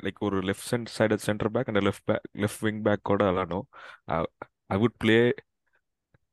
[0.05, 3.67] லைக் ஒரு left centre side centre back and left back left wing back கூட விளாடணும்.
[4.74, 5.17] I would play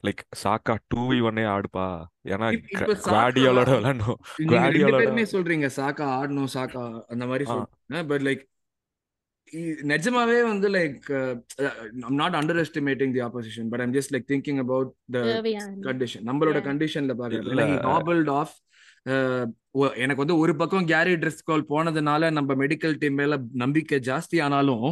[0.05, 1.85] like Saka too we ஒன்னே ஆடுப்பா.
[2.29, 2.49] ஏன்னா
[3.05, 4.19] குவாடியோலோட விளாடணும்
[4.51, 8.43] குவாடியோலோட சொல்றீங்க சாக்கா ஆடணும் சாக்கா அந்த மாதிரி சொல்றீங்க பட் லைக்
[9.91, 11.09] நிஜமாவே வந்து like
[12.03, 15.21] I'm not underestimating the opposition but I'm just like thinking about the
[15.89, 18.55] condition நம்மளோட கண்டிஷன்ல பாக்குறேன் நாபல்ட் ஆஃப்
[19.97, 24.87] எனக்கு வந்து ஒரு பக்கம் கேரி ட்ரெஸ் கால் போனதுனால நம்ம மெடிக்கல் டீம் மேல நம்பிக்கை ஜாஸ்தி ஆனாலும்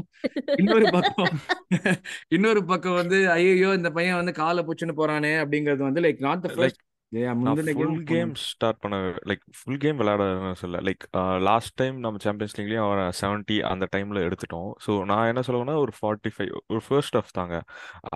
[0.56, 1.32] இன்னொரு பக்கம்
[2.28, 6.50] இன்னொரு பக்கம் வந்து ஐயோ இந்த பையன் வந்து காலை புச்சுன்னு போறானே அப்படிங்கிறது வந்து like not the
[6.56, 8.96] first full game start பண்ண
[9.30, 10.24] லைக் ஃபுல் கேம் விளையாட
[10.60, 11.02] சொல்ல லைக்
[11.48, 14.70] லாஸ்ட் டைம் நம்ம சாம்பியன்ஸ் லீக்லயும் அவன் செவன்ட்டி அந்த டைம்ல எடுத்துட்டோம்.
[14.84, 17.56] ஸோ நான் என்ன சொல்லுவேன்னா ஒரு ஃபார்ட்டி ஃபைவ் ஒரு ஃபர்ஸ்ட் ஆஃப் தாங்க.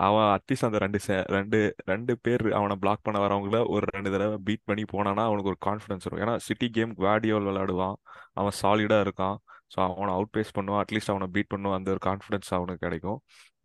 [0.07, 0.99] அவன் அட்லீஸ்ட் அந்த ரெண்டு
[1.37, 1.59] ரெண்டு
[1.91, 6.07] ரெண்டு பேர் அவனை பிளாக் பண்ண வரவங்கள ஒரு ரெண்டு தடவை பீட் பண்ணி போனானா அவனுக்கு ஒரு கான்ஃபிடன்ஸ்
[6.07, 6.23] வரும்.
[6.25, 7.95] ஏன்னா சிட்டி கேம் குவாடியோல் விளையாடுவான்.
[8.39, 9.37] அவன் சாலிடா இருக்கான்.
[9.73, 11.77] ஸோ அவனை அவுட் பேஸ் பண்ணுவான் அட்லீஸ்ட் அவனை பீட் பண்ணுவான்.
[11.81, 13.19] அந்த ஒரு கான்ஃபிடன்ஸ் அவனுக்கு கிடைக்கும்.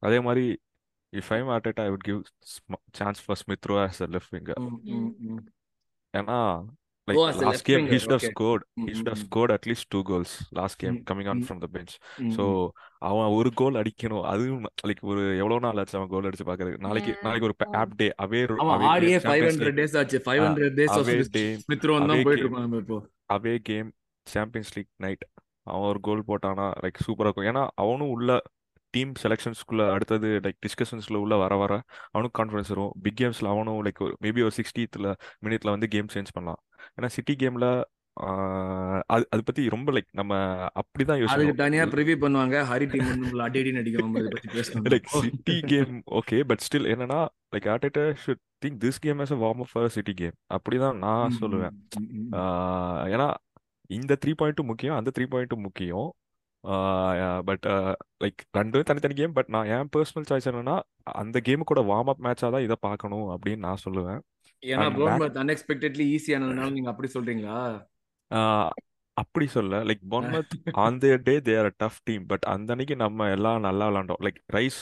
[0.09, 0.47] அதே மாதிரி
[1.13, 2.21] if I'm at it, I would give
[2.93, 4.57] chance for Smith Rowe as a left winger.
[6.15, 6.39] ஏன்னா
[7.09, 8.33] like Oh, as a last left game he winger, should have okay.
[8.33, 11.29] scored he Mm, should have mm, scored at least two goals last game Mm, coming
[11.33, 12.69] on mm, from the bench mm, so mm.
[13.03, 17.13] அவன் ஒரு கோல் அடிக்கணும் அதுவும் like ஒரு எவ்வளவு நாள் ஆச்சு அவன் கோல் அடிச்சு பாக்குறது நாளைக்கு.
[17.25, 21.17] நாளைக்கு ஒரு ஆப் டே அவே அவன் ஆடியே ஃபைவ் ஹண்ட்ரட் டேஸ் ஆச்சு five hundred days away
[21.39, 22.47] day, Smith Rowe தான் away போயிட்டு game.
[22.47, 22.99] இருக்கோம் நம்ம இப்போ
[23.37, 23.89] away game
[24.27, 25.25] Champions League night
[25.67, 28.31] அவன் ஒரு கோல் போட்டானா லைக் சூப்பரா இருக்கும் ஏன்னா அவனும் உள்ள
[28.95, 31.73] டீம் செலெக்ஷன்ஸ்குள்ள அடுத்தது லைக் டிஸ்கஷன்ஸ்ல உள்ள வர வர
[32.11, 32.93] அவனுக்கு கான்ஃபிடன்ஸ் வரும்.
[33.05, 35.15] பிக் கேம்ஸ்ல அவனும் லைக் மேபி ஒரு சிக்ஸ்டீத்ல
[35.47, 36.61] மினிட்ல வந்து கேம் சேஞ்ச் பண்ணலாம்.
[36.97, 37.67] ஏன்னா சிட்டி கேம்ல
[39.13, 40.33] அது அது பத்தி ரொம்ப லைக் நம்ம
[40.81, 41.61] அப்படிதான் யோசிக்கணும்.
[41.61, 42.57] தனியா ப்ரிவியூ பண்ணுவாங்க.
[42.71, 43.93] ஹரி டீம் வந்து அடி அடி
[44.57, 44.89] பேசணும்.
[44.95, 47.21] Like City game okay but still என்னன்னா
[47.55, 51.39] like Arteta should think this game as a warm up for City game அப்படிதான் நான்
[51.41, 51.77] சொல்லுவேன்.
[53.15, 53.29] ஏன்னா
[53.99, 56.11] இந்த த்ரீ பாயிண்ட்டும் முக்கியம் அந்த த்ரீ பாயிண்ட்டும் முக்கியம்.
[57.49, 57.67] பட்
[58.25, 59.37] லைக் ரெண்டும் தனித்தனி கேம்.
[59.39, 60.77] பட் நான் என் பர்சனல் சாய்ஸ் என்னன்னா
[61.23, 64.21] அந்த கேமு கூட வார்ம் அப் மேட்சாக தான் இதை பார்க்கணும் அப்படின்னு நான் சொல்லுவேன்.
[64.63, 67.59] ஏன்னா போர்ன்மத் அன்எக்ஸ்பெக்டட்லி ஈஸியானதுனால நீங்க அப்படி சொல்றீங்களா?
[69.17, 69.79] அப்படி சொல்ல.
[69.89, 73.87] Like Bournemouth on the day they are tough team but அந்த அன்னைக்கு நம்ம எல்லாம் நல்லா
[73.89, 74.23] விளாண்டோம்.
[74.27, 74.81] லைக் ரைஸ்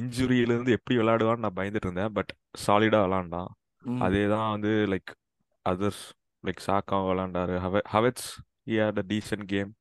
[0.00, 2.14] இன்ஜுரியிலேருந்து எப்படி விளையாடுவான்னு நான் பயந்துட்டு இருந்தேன்.
[2.18, 2.32] பட்
[2.66, 3.50] சாலிடாக விளாண்டான்.
[4.06, 5.12] அதே தான் வந்து லைக்
[5.66, 6.04] அதர்ஸ்
[6.44, 7.56] லைக் சாக்காவும் விளாண்டாரு.
[7.64, 8.28] ஹவ Havertz
[8.68, 9.72] he had a decent game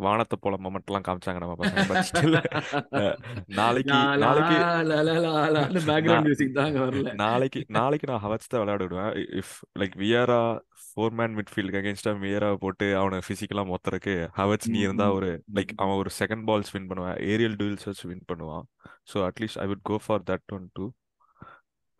[0.00, 1.54] வானத்தை போல மொமெண்ட்லாம் காமிச்சாங்க நம்ம
[1.90, 2.40] பசங்க
[3.58, 4.56] நாளைக்கு நாளைக்கு
[7.24, 9.12] நாளைக்கு நாளைக்கு நான் ஹவர்ஸ் தான் விளையாட விடுவேன்.
[9.40, 10.40] If like Vieira
[10.86, 16.00] four man மிட்ஃபீல்டுக்கு அகேன்ஸ்டா வியரா போட்டு அவனை பிசிக்கலா மொத்தறக்கு ஹவர்ஸ் நீ இருந்தா ஒரு லைக் அவன்
[16.02, 17.18] ஒரு செகண்ட் பால்ஸ் வின் பண்ணுவான்.
[17.32, 18.66] ஏரியல் டூல்ஸ் வச்சு வின் பண்ணுவான்.
[19.12, 20.86] So at least I would go for that one two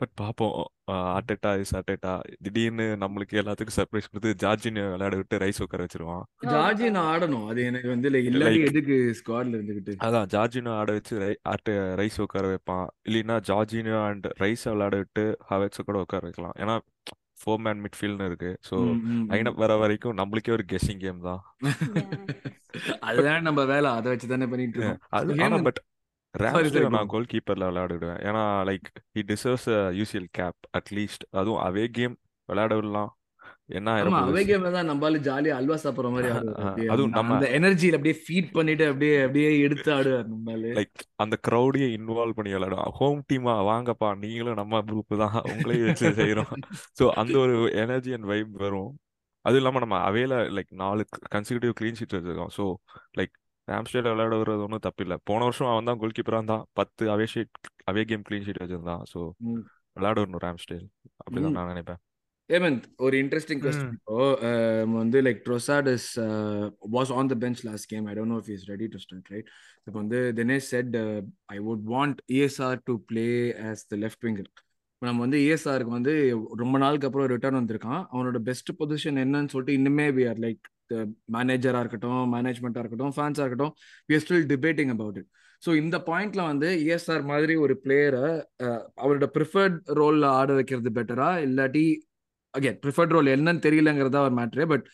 [0.03, 5.85] but பார்ப்போம் அட்டேட்டா இஸ் அட்டேட்டா திடீர்னு நம்மளுக்கு எல்லாத்துக்கும் சர்ப்ரைஸ் கொடுத்து ஜார்ஜின் விளையாட விட்டு ரைஸ் உட்கார
[5.85, 6.23] வச்சிருவான்.
[6.39, 7.49] ஜார்ஜி நான் ஆடணும்.
[7.49, 9.93] அது எனக்கு வந்து Like- எதுக்கு ஸ்குவாட்ல இருந்துகிட்டு?
[10.01, 12.87] அதான் ஜார்ஜினோ ஆட வச்சு ரை ஆட்ட ரைஸ் உட்கார வைப்பான்.
[13.09, 16.53] இல்லைன்னா ஜார்ஜினோ அண்ட் ரைஸ் விளையாட விட்டு ஹவெட்ஸை கூட உட்கார வைக்கலாம்.
[16.59, 16.79] ஏன்னா
[17.45, 18.59] ஃபோர் மேன் மிட்ஃபீல்ட்னு இருக்கு.
[18.71, 18.75] ஸோ.
[19.29, 21.43] லைனப் வர வரைக்கும் நம்மளுக்கே ஒரு கெஸ்ஸிங் கேம் தான்.
[23.01, 23.91] அதுதான் நம்ம வேலை.
[23.91, 25.63] அதை வச்சு தானே பண்ணிட்டு இருக்கோம்.
[25.63, 25.83] பட்
[26.35, 27.11] ரேம்ஸ்டேல நான்.
[27.11, 32.15] கோல் கீப்பர்ல விளையாடுவேன் ஏன்னா like he deserves UCL cap at least அதுவும் அவே கேம்
[32.49, 33.11] விளையாட விடலாம்
[33.79, 33.91] என்ன
[34.23, 36.29] அவே கேம்ல தான் நம்மளால ஜாலியா அல்வா சாப்பிடுற மாதிரி
[36.93, 41.37] அதுவும் அந்த நம்ம அந்த எனர்ஜியில அப்படியே ஃபீட் பண்ணிட்டு அப்படியே அப்படியே எடுத்து ஆடுவார் நம்மளால லைக் அந்த
[41.47, 45.39] க்ரௌடையே இன்வால்வ் பண்ணி விளையாடுவோம் ஹோம் டீமா வாங்கப்பா நீங்களும் நம்ம குரூப் தான்.
[45.53, 46.53] உங்களையும் வச்சு செய்யறோம்
[47.01, 47.55] ஸோ அந்த ஒரு
[47.85, 48.93] எனர்ஜி அண்ட் வைப் வரும்.
[49.45, 51.03] அதுவும் இல்லாம நம்ம அவேல லைக் நாலு
[51.35, 52.53] கன்சிக்யூட்டிவ் க்ளீன் ஷீட் வச்சிருக்கோம்.
[52.59, 52.65] ஸோ
[53.19, 53.35] லைக்
[53.69, 55.17] ராம்ஸ்டேல விளையாட வர்றது ஒன்றும் தப்பு இல்லை.
[55.29, 56.65] போன வருஷம் அவன் தான் கோல் கீப்பராக இருந்தான்.
[56.79, 57.59] பத்து away sheet
[57.91, 59.05] away game clean sheet வச்சிருந்தான்.
[59.13, 59.21] ஸோ.
[59.97, 60.87] விளையாட வரணும் ராம்ஸ்டேல்.
[61.21, 61.57] அப்படிதான்.
[61.59, 62.01] நான் நினைப்பேன்.
[62.51, 63.93] ஹேமந்த் ஒரு இன்ட்ரெஸ்டிங் கொஸ்டின்
[64.97, 66.09] வந்து like Trossard is
[66.97, 69.49] was on the bench last game I don't know if is ready to start right
[69.87, 70.97] இப்போ வந்து Dinesh said
[71.55, 73.27] I would want ESR to play
[73.71, 74.51] as the left winger
[74.95, 76.13] இப்போ நம்ம வந்து இஎஸ்ஆருக்கு வந்து
[76.63, 78.03] ரொம்ப நாளுக்கு அப்புறம் ரிட்டர்ன் வந்திருக்கான்.
[78.13, 80.63] அவனோட பெஸ்ட் பொசிஷன் என்னன்னு சொல்லிட்டு இன்னுமே வி ஆர் லைக்
[81.37, 83.75] மேனேஜராக இருக்கட்டும் மேனேஜ்மெண்ட்டாக இருக்கட்டும் ஃபேன்ஸாக இருக்கட்டும்
[84.09, 85.31] we are still debating about it
[85.63, 88.25] so இந்த பாயிண்ட்ல வந்து இஎஸ்ஆர் மாதிரி ஒரு பிளேயரை
[89.03, 91.85] அவரோட ப்ரிஃபர்ட் ரோல்ல ஆட வைக்கிறது பெட்டரா இல்லாட்டி
[92.55, 94.87] அகேன் ப்ரிஃபர்ட் ரோல் என்னன்னு தெரியலங்கிறதா ஒரு மேட்ரு பட்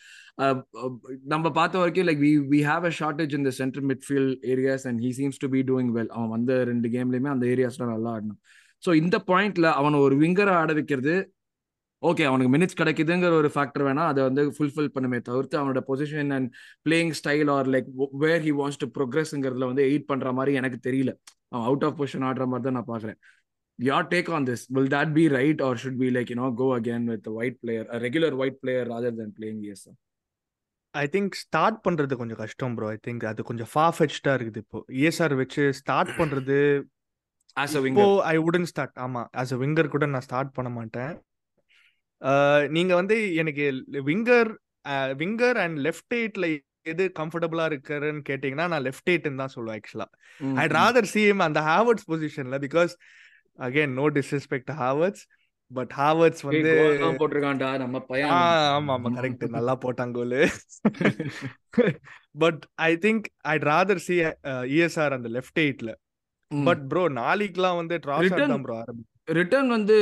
[1.25, 5.09] நம்ம பார்த்த வரைக்கும் like we we have a shortage இந்த centre midfield areas and he
[5.17, 8.39] seems to be doing well அவன் வந்த ரெண்டு கேம்லயுமே அந்த ஏரியாஸ்லாம் நல்லா ஆடினான்.
[8.83, 11.15] ஸோ இந்த பாயிண்ட்ல அவனை ஒரு விங்கரை ஆட வைக்கிறது
[12.03, 16.47] ஓகே அவனுக்கு மினிட்ஸ் கிடைக்குதுங்கிற ஒரு ஃபேக்டர் வேணா அதை வந்து ஃபுல்ஃபில் பண்ணுமே தவிர்த்து அவனோட position and
[16.85, 17.87] playing style are like
[18.23, 21.11] where he wants to ப்ரோக்ரஸ்ங்கிறதுல வந்து எயிட் பண்ற மாதிரி எனக்கு தெரியல.
[21.53, 23.19] அவன் அவுட் ஆஃப் பொசிஷன் ஆடுற மாதிரி தான் நான் பார்க்குறேன்.
[23.79, 26.65] Your take on this will that be right or should we like you know go
[26.77, 29.93] again with the white player a regular white player rather than playing ESR
[30.93, 34.79] I think start பண்றது கொஞ்சம் கஷ்டம் bro I think அது கொஞ்சம் ஃபா ஃபெச்டா இருக்குது இப்போ.
[34.99, 36.57] ESR வச்சு start பண்றது
[37.57, 40.71] as a இப்போ winger ஐ உடன் ஸ்டார்ட் ஆமா ஆஸ் அ விங்கர் கூட நான் ஸ்டார்ட் பண்ண
[40.77, 41.13] மாட்டேன்.
[42.69, 43.65] நீங்க வந்து எனக்கு
[44.05, 44.51] விங்கர்
[45.15, 46.47] விங்கர் அண்ட் லெஃப்ட் எயிட்ல
[46.83, 50.07] எது கம்ஃபர்டபுளா இருக்குன்னு கேட்டீங்கன்னா நான் லெஃப்ட் எயிட்னு தான் சொல்லுவேன் ஆக்சுவலா.
[50.57, 50.65] ஐ.
[50.69, 52.93] ராதர் சி him அந்த ஹாவர்ட்ஸ் பொசிஷன்ல because
[53.59, 55.23] again no disrespect Havertz
[55.71, 56.69] but Havertz வந்து
[57.19, 58.31] போட்டிருக்கான்டா நம்ம பையன்.
[58.71, 60.39] ஆமா ஆமா கரெக்ட் நல்லா போட்டாங்க goal
[62.35, 64.15] but I think I'd rather see
[64.73, 65.91] ESR அந்த லெஃப்ட் எயிட்ல.
[66.51, 69.03] பட் ப்ரோ நாளைக்குலாம் வந்து Return- தான் ப்ரோ ஆரம்பி.
[69.37, 69.95] ரிட்டர்ன் வந்து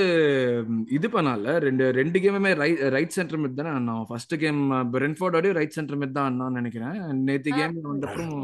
[0.97, 1.53] இது பண்ணல.
[1.65, 4.61] ரெண்டு ரெண்டு கேமுமே ரைட் ரைட் சென்டர் மிட் தானே நான் ஃபர்ஸ்ட் கேம்
[4.93, 6.97] பிரென்ஃபோர்டோடய ரைட் சென்டர் மிட் தான் நான் நினைக்கிறேன்.
[7.29, 8.35] நேத்து கேம் வந்தப்புறம்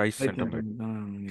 [0.00, 0.52] ரைட் சென்டர்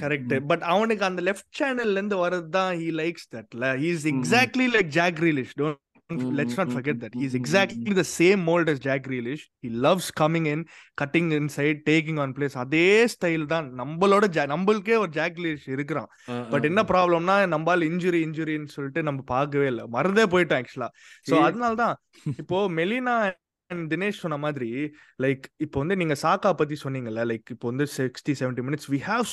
[0.01, 4.07] கரெக்ட் பட் அவனுக்கு அந்த லெஃப்ட் சேனல்ல இருந்து வரது தான் ஹி லைக்ஸ் தட்ல he is.
[4.13, 8.43] Exactly like Jack Grealish don't Mm, let's not mm, forget mm, mm, exactly the same
[8.43, 10.63] mould as Jack Grealish he loves coming in
[11.01, 13.73] cutting inside taking on players அதே style தான்.
[13.79, 16.09] நம்மளோட நம்மளுக்கே ஒரு jack relish இருக்கிறான்.
[16.49, 19.85] But என்ன ப்ராப்ளம்னா நம்மால் injury இன்ஜுரின்னு சொல்லிட்டு நம்ம பார்க்கவே இல்லை.
[19.87, 20.89] மறந்தே போயிட்டோம் ஆக்சுவலா
[21.29, 21.95] See- அதனால தான்
[22.37, 23.33] இப்போ மெலினா
[23.69, 24.91] தினேஷ் சொன்ன மாதிரி
[25.23, 29.29] லைக் இப்போ வந்து நீங்க சாக்கா பத்தி சொன்னீங்கல்ல லைக் இப்போ வந்து sixty seventy minutes we have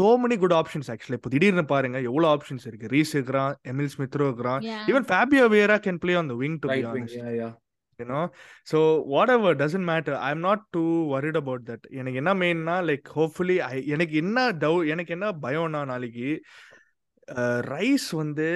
[0.00, 2.92] so many good options actually இப்போ திடீர்னு பாருங்க எவ்வளவு ஆப்ஷன்ஸ் இருக்கு?
[2.96, 4.62] ரீஸ் இருக்கிறான் எமில் ஸ்மித்ரோ இருக்கிறான்.
[4.90, 7.50] Even Fabio Vieira can play on the wing to be right wing honest yeah yeah
[7.98, 8.22] you know?
[8.70, 8.78] So
[9.14, 10.12] whatever doesn't matter.
[10.26, 11.82] I'm not too worried about that.
[12.00, 13.56] எனக்கு என்ன மெயின்னா லைக் ஹோப்ஃபுல்லி
[13.94, 16.28] எனக்கு என்ன டவு எனக்கு என்ன பயம்னா நாளைக்கு
[17.72, 18.48] ரைஸ் வந்து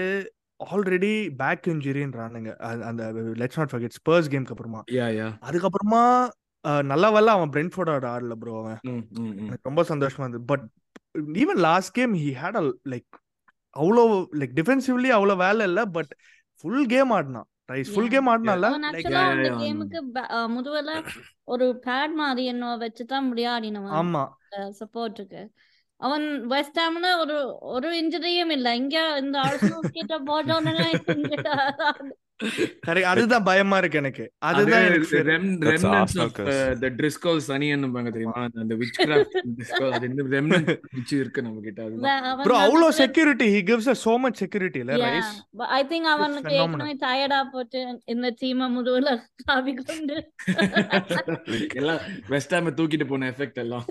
[0.60, 2.50] ஆல்ரெடி பேக் இன்ஜுரின்றானுங்க
[2.90, 3.02] அந்த
[3.42, 4.80] லெட்ஸ் நாட் ஃபர்கெட் ஸ்பர்ஸ் கேம்க்கு அப்புறமா.
[4.98, 6.02] யா யா அதுக்கப்புறமா
[6.88, 8.78] நல்ல வேலை அவன் பிரென்ஃபோர்டோட ஆடல ப்ரோ அவன்.
[9.40, 10.46] எனக்கு ரொம்ப சந்தோஷமா இருந்தது.
[10.46, 10.64] But
[11.42, 13.10] even last game he had a like
[13.76, 14.02] அவ்வளோ
[14.40, 16.12] லைக் டிஃபென்சிவ்லி அவ்வளோ வேலை இல்லை but
[16.58, 17.48] full game ஆடினான்.
[17.68, 18.10] Rice full.
[18.10, 18.70] Game ஆடினால
[19.60, 20.00] கேமுக்கு
[20.54, 20.90] முதுவல
[21.44, 24.24] ஒரு பேட் மாதிரி என்ன வச்சுதான் முடியாடினவன் ஆமா.
[24.80, 25.42] சப்போர்ட்டுக்கு
[26.00, 27.36] அவன் வெஸ்ட் ஹாம்ல ஒரு
[27.72, 28.68] ஒரு இன்ஜுரியும் இல்ல.
[28.76, 30.72] இங்க இந்த ஆர்சனல் கிட்ட போட்டோன்னு
[33.04, 34.32] அதுதான் பயமா இருக்கு எனக்கு.
[34.38, 35.98] அது அதுதான் uh, தெரியுமா?
[36.00, 37.38] அந்த- Driscoll
[39.92, 40.08] அது
[41.10, 45.84] இருக்கு நம்ம கிட்ட அதுதான் ப்ரோ அவ்வளோ security he gives so much security இல்ல ரைஸ் ஐ
[45.84, 46.54] திங்க் அவனுக்கு.
[46.54, 50.32] ஏற்கனவே டயர்டா போட்டு இந்த டீம முதுகுல காவி கொண்டு.
[51.74, 53.84] எல்லாம் வெஸ்ட் ஹாம தூக்கிட்டு போன எஃபெக்ட் எல்லாம்.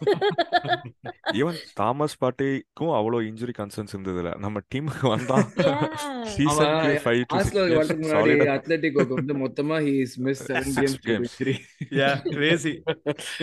[1.31, 4.37] ஈவன் தாமஸ் பாட்டிக்கும் அவ்வளோ இன்ஜுரி கன்சர்ன்ஸ் இருந்ததுல.
[4.37, 10.97] நம்ம டீமுக்கு வந்தா அவன் ஃபைவ் டு அத்லெட்டிகோக்கு வந்து மொத்தமா he is missed seven Six games
[10.97, 11.23] to games.
[11.27, 11.55] victory.
[11.99, 12.73] Yeah crazy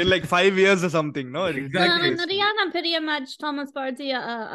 [0.03, 1.42] in like 5 years or something no?
[1.55, 2.12] Exactly.
[2.22, 2.44] நிறைய
[2.76, 4.09] பெரிய மேட்ச் தாமஸ் பார்ட்டி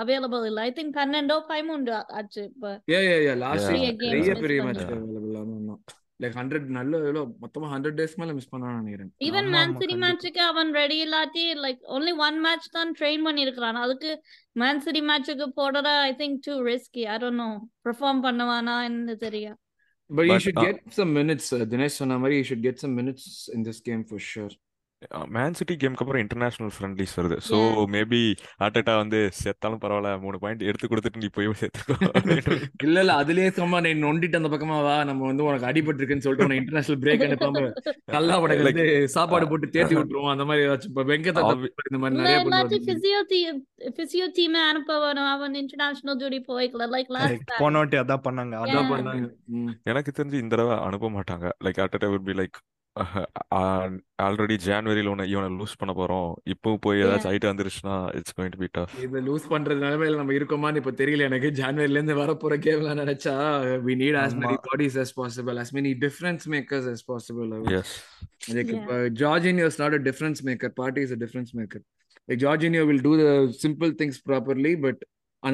[0.04, 3.76] அவைலபிள் இல்ல ஐ திங்க் பன்னெண்டோ பதிமூன்று ஆச்சு இப்ப yeah yeah yeah last Yeah.
[3.78, 4.84] week Games நிறைய miss பெரிய மேட்ச்.
[4.92, 5.78] Available
[6.24, 9.96] like hundred நல்ல எவ்வளோ மொத்தமா ஹண்ட்ரட் டேஸ் மேல மிஸ் பண்ணான்னு நினைக்கிறேன் ஈவன் மேன் சிட்டி.
[10.04, 14.12] மேட்சுக்கு அவன் ரெடி இல்லாட்டி லைக் ஒன்லி ஒன் மேட்ச் தான் ட்ரெயின் பண்ணிருக்கான் அதுக்கு
[14.56, 17.50] மேன் சிட்டி மேட்சுக்கு போடுறத I think too risky I don't know
[17.88, 19.58] perform பண்ணுவானா என்ன தெரியும்
[20.10, 21.52] But, but should uh, get some minutes.
[21.52, 24.50] Uh, Dinesh Sonamari, You should get some minutes in this game for sure.
[25.36, 27.38] Man City கேம்க்கு அப்புறம் international friendlies வருது.
[27.48, 27.58] So.
[27.94, 28.22] Maybe
[28.60, 31.96] Arteta வந்து செத்தாலும் பரவாயில்ல மூணு point எடுத்து கொடுத்துட்டு நீ போய் சேர்த்துக்கோ.
[32.86, 36.48] இல்ல இல்ல அதுலயே சும்மா நீ நொண்டிட்டு அந்த பக்கமா வா நம்ம வந்து உனக்கு அடிபட்டு இருக்குன்னு சொல்லிட்டு
[36.48, 37.64] உனக்கு இன்டர்நேஷனல் பிரேக் அனுப்பாம
[38.12, 40.32] கல்லா வந்து சாப்பாடு போட்டு தேத்தி விட்டுருவோம்.
[40.34, 41.46] அந்த மாதிரி ஏதாச்சும் இப்ப வெங்கத்த
[41.86, 43.60] இந்த மாதிரி நிறைய பண்ணுவாங்க பிசியோ டீம்
[44.00, 45.30] பிசியோ டீம் அனுப்ப வேணும்.
[45.30, 46.88] அவன் இன்டர்நேஷனல் டியூட்டி போய்க்கல.
[46.96, 48.56] லைக் லாஸ்ட் போன வாட்டி அதான் பண்ணாங்க.
[48.64, 48.90] அதான்.
[48.92, 49.28] பண்ணாங்க.
[49.86, 51.50] எனக்கு தெரிஞ்சு இந்த தடவை அனுப்ப மாட்டாங்க.
[51.64, 52.58] Like Arteta would be like
[54.26, 58.62] already ஜான்வரியில் ஒன்று இவனை லூஸ் பண்ண போறோம் இப்போ போய் ஏதாச்சும் ஐட்டம் வந்துருச்சுன்னா it's going to
[58.64, 63.02] be tough இதை லூஸ் பண்றது நிலைமையில நம்ம இருக்கோமான்னு இப்ப தெரியல எனக்கு ஜான்வரில இருந்து வரப்போற கேம்லாம்
[63.04, 63.36] நினைச்சா
[63.88, 64.64] we need as many ஆமா.
[64.70, 67.96] bodies as possible as many difference makers as possible yes
[68.56, 68.90] Like Yeah.
[68.96, 70.70] uh, Jorginho is not a difference maker.
[70.82, 71.80] Party is a difference maker.
[72.30, 73.32] Like Jorginho will do the
[73.62, 74.74] simple things properly,
[75.46, 75.54] on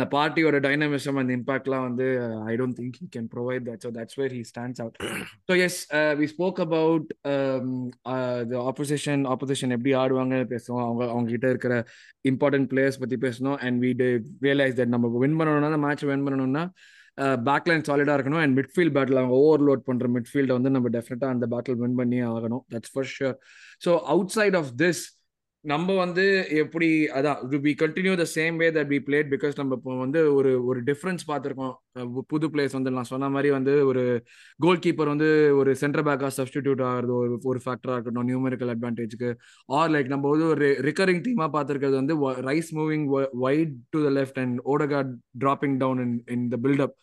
[1.97, 3.82] the, uh, I don't think he can provide that.
[3.82, 4.95] So that's where he stands out.
[5.47, 9.25] so yes, uh, we spoke about um, uh, the opposition.
[9.25, 11.86] Opposition எப்படி ஆடுவாங்கன்னு பேசுவோம் அவங்க அவங்க கிட்ட இருக்கிற
[12.30, 13.91] important players பத்தி பேசணும் and we
[14.41, 16.63] realise that நம்ம வின் பண்ணணும்னா அந்த மேட்ச் வின் பண்ணணும்னா
[17.49, 21.82] பேக்லைன் சாலிடா இருக்கணும் அண்ட் மிட்ஃபீல்ட் பேட்டில் அவங்க ஓவர்லோட் பண்ற மிட்ஃபீல்டை வந்து நம்ம டெஃபினட்டா அந்த பேட்டில்
[21.84, 23.36] வின் பண்ணி ஆகணும் that's for sure
[23.86, 25.21] so outside of this
[25.65, 26.24] நம்ம வந்து
[26.62, 30.52] எப்படி அதான் we continue the same way that we played because நம்ம இப்போ வந்து ஒரு
[30.69, 31.74] ஒரு டிஃப்ரென்ஸ் பார்த்துருக்கோம்.
[32.32, 34.04] புது பிளேஸ் வந்து நான் சொன்ன மாதிரி வந்து ஒரு
[34.60, 35.28] கோல் கீப்பர் வந்து
[35.60, 39.30] ஒரு சென்டர் பேக்காக சப்ஸ்டிடியூட் ஆகிறது ஒரு ஒரு ஃபேக்டராக இருக்கட்டும் நியூமெரிக்கல் அட்வான்டேஜ்க்கு
[39.69, 42.17] ஆர் லைக் நம்ம வந்து ஒரு ரிகரிங் டீமாக பார்த்துருக்கிறது வந்து
[42.50, 43.06] Rice moving
[43.45, 46.95] wide to the left and Odegaard dropping down in in the buildup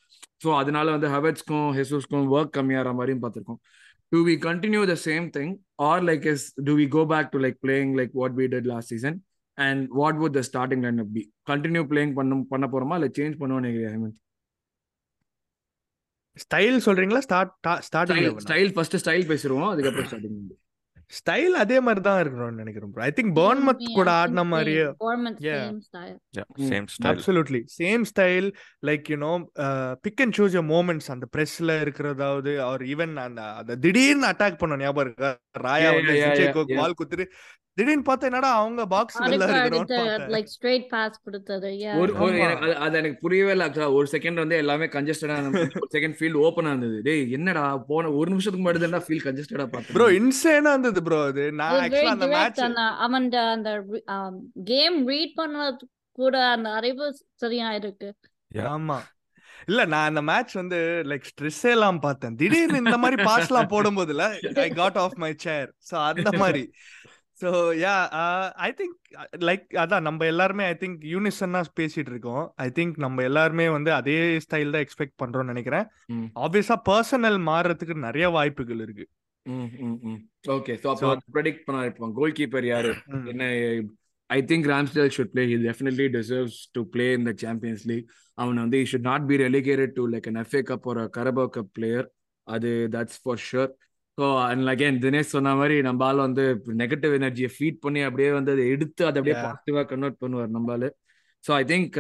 [0.45, 3.61] so அதனால வந்து ஹெவட்ஸ்க்கும் ஹெசூஸ்க்கும் ஒர்க் கம்மியாகிற மாதிரியும் பார்த்துருக்கோம்.
[4.13, 7.59] Do we continue the same thing or like is do we go back to like
[7.67, 9.15] playing like what we did last season
[9.59, 13.63] and what would the starting lineup be continue playing பண்ண பண்ண போறோமா இல்ல change பண்ணுவோம்
[13.63, 14.19] நினைக்கிறேன் Hemant
[16.45, 17.53] style சொல்றீங்களா start
[17.89, 20.37] starting style style first style பேசிடுவோம் அதுக்கப்புறம் starting
[21.11, 23.03] style அதே மாதிரி தான் இருக்கணும்னு நினைக்கிறேன் bro.
[23.03, 25.63] I think பர்ன்மத் கூட ஆடின மாதிரியே Bournemouth Yeah.
[25.63, 26.17] same style.
[26.69, 28.49] Same style absolutely same style
[28.87, 29.31] like you know
[30.03, 35.07] pick and choose moments அந்த பிரஸ்ல இருக்கிறதாவது அவர் ஈவன் அந்த அந்த திடீர்னு அட்டாக் பண்ண ஞாபகம்
[35.07, 36.77] இருக்கா ராயா வந்து.
[36.79, 37.27] பால் குத்துட்டு
[37.79, 39.19] திடீர்னு பார்த்தா என்னடா அவங்க பாக்ஸ்
[40.93, 41.99] pass கொடுத்தது yeah.
[41.99, 42.41] ஒரு ஒரு ஆமா.
[42.41, 43.93] எனக்கு அது- எனக்கு புரியவே இல்லை actually.
[43.93, 45.37] ஒரு செகண்ட் வந்து எல்லாமே கன்ஜஸ்டடா
[45.81, 47.03] ஒரு செகண்ட் ஃபீல்ட் ஓப்பனா இருந்தது.
[47.03, 49.93] டேய் என்னடா போன ஒரு நிமிஷத்துக்கு முன்னாடி தான் ஃபீல் கன்ஜஸ்டடா பார்த்தேன்.
[49.93, 51.53] ப்ரோ இன்சேனா இருந்தது ப்ரோ அது.
[51.53, 52.61] நான் ஆக்சுவலா அந்த மேட்ச்
[52.99, 53.71] அவன் அந்த
[54.65, 55.87] கேம் ரீட் பண்ணது
[56.19, 58.09] கூட அந்த அறிவு சரியா இருக்கு.
[58.55, 58.99] ஆமா.
[59.67, 62.37] இல்ல நான் அந்த மேட்ச் வந்து லைக் ஸ்ட்ரெஸ் எல்லாம் பார்த்தேன்.
[62.37, 64.25] திடீர்னு இந்த மாதிரி பாஸ்லாம் போடும்போதுல
[64.59, 66.63] I got off my chair so அந்த மாதிரி.
[67.41, 67.51] So
[67.83, 67.93] yeah
[68.67, 68.97] I think
[69.49, 74.17] like அதான் நம்ம எல்லாருமே ஐ திங்க் யூனிசன்னா பேசிட்டு இருக்கோம் ஐ திங்க் நம்ம எல்லாருமே வந்து அதே
[74.47, 75.87] ஸ்டைல் தான் எக்ஸ்பெக்ட் பண்றோம்னு நினைக்கிறேன்.
[76.45, 79.07] ஆப்வியஸா பர்சனல் மாறுறதுக்கு நிறைய வாய்ப்புகள் இருக்கு.
[80.57, 82.93] ஓகே ஸோ அப்போ ப்ரெடிக்ட் பண்ண இருப்பான் கோல் கீப்பர் யாரு.
[83.33, 83.45] என்ன
[84.31, 88.63] I think Ramsdale should play he definitely deserves to play in the Champions League அவன்
[88.65, 92.07] வந்து should not be relegated to like an FA cup ஒரு கரபோ கப் பிளேயர்
[92.47, 93.73] அது that's for sure
[94.19, 98.53] so and again Dinesh சொன்ன மாதிரி நம்ம ஆள் வந்து negative எனர்ஜியை ஃபீட் பண்ணி அப்படியே வந்து
[98.53, 99.45] அதை எடுத்து அதை அப்படியே.
[99.45, 100.95] பாசிட்டிவாக கன்வெர்ட் பண்ணுவார் நம்ம ஆளு
[101.45, 101.97] so I think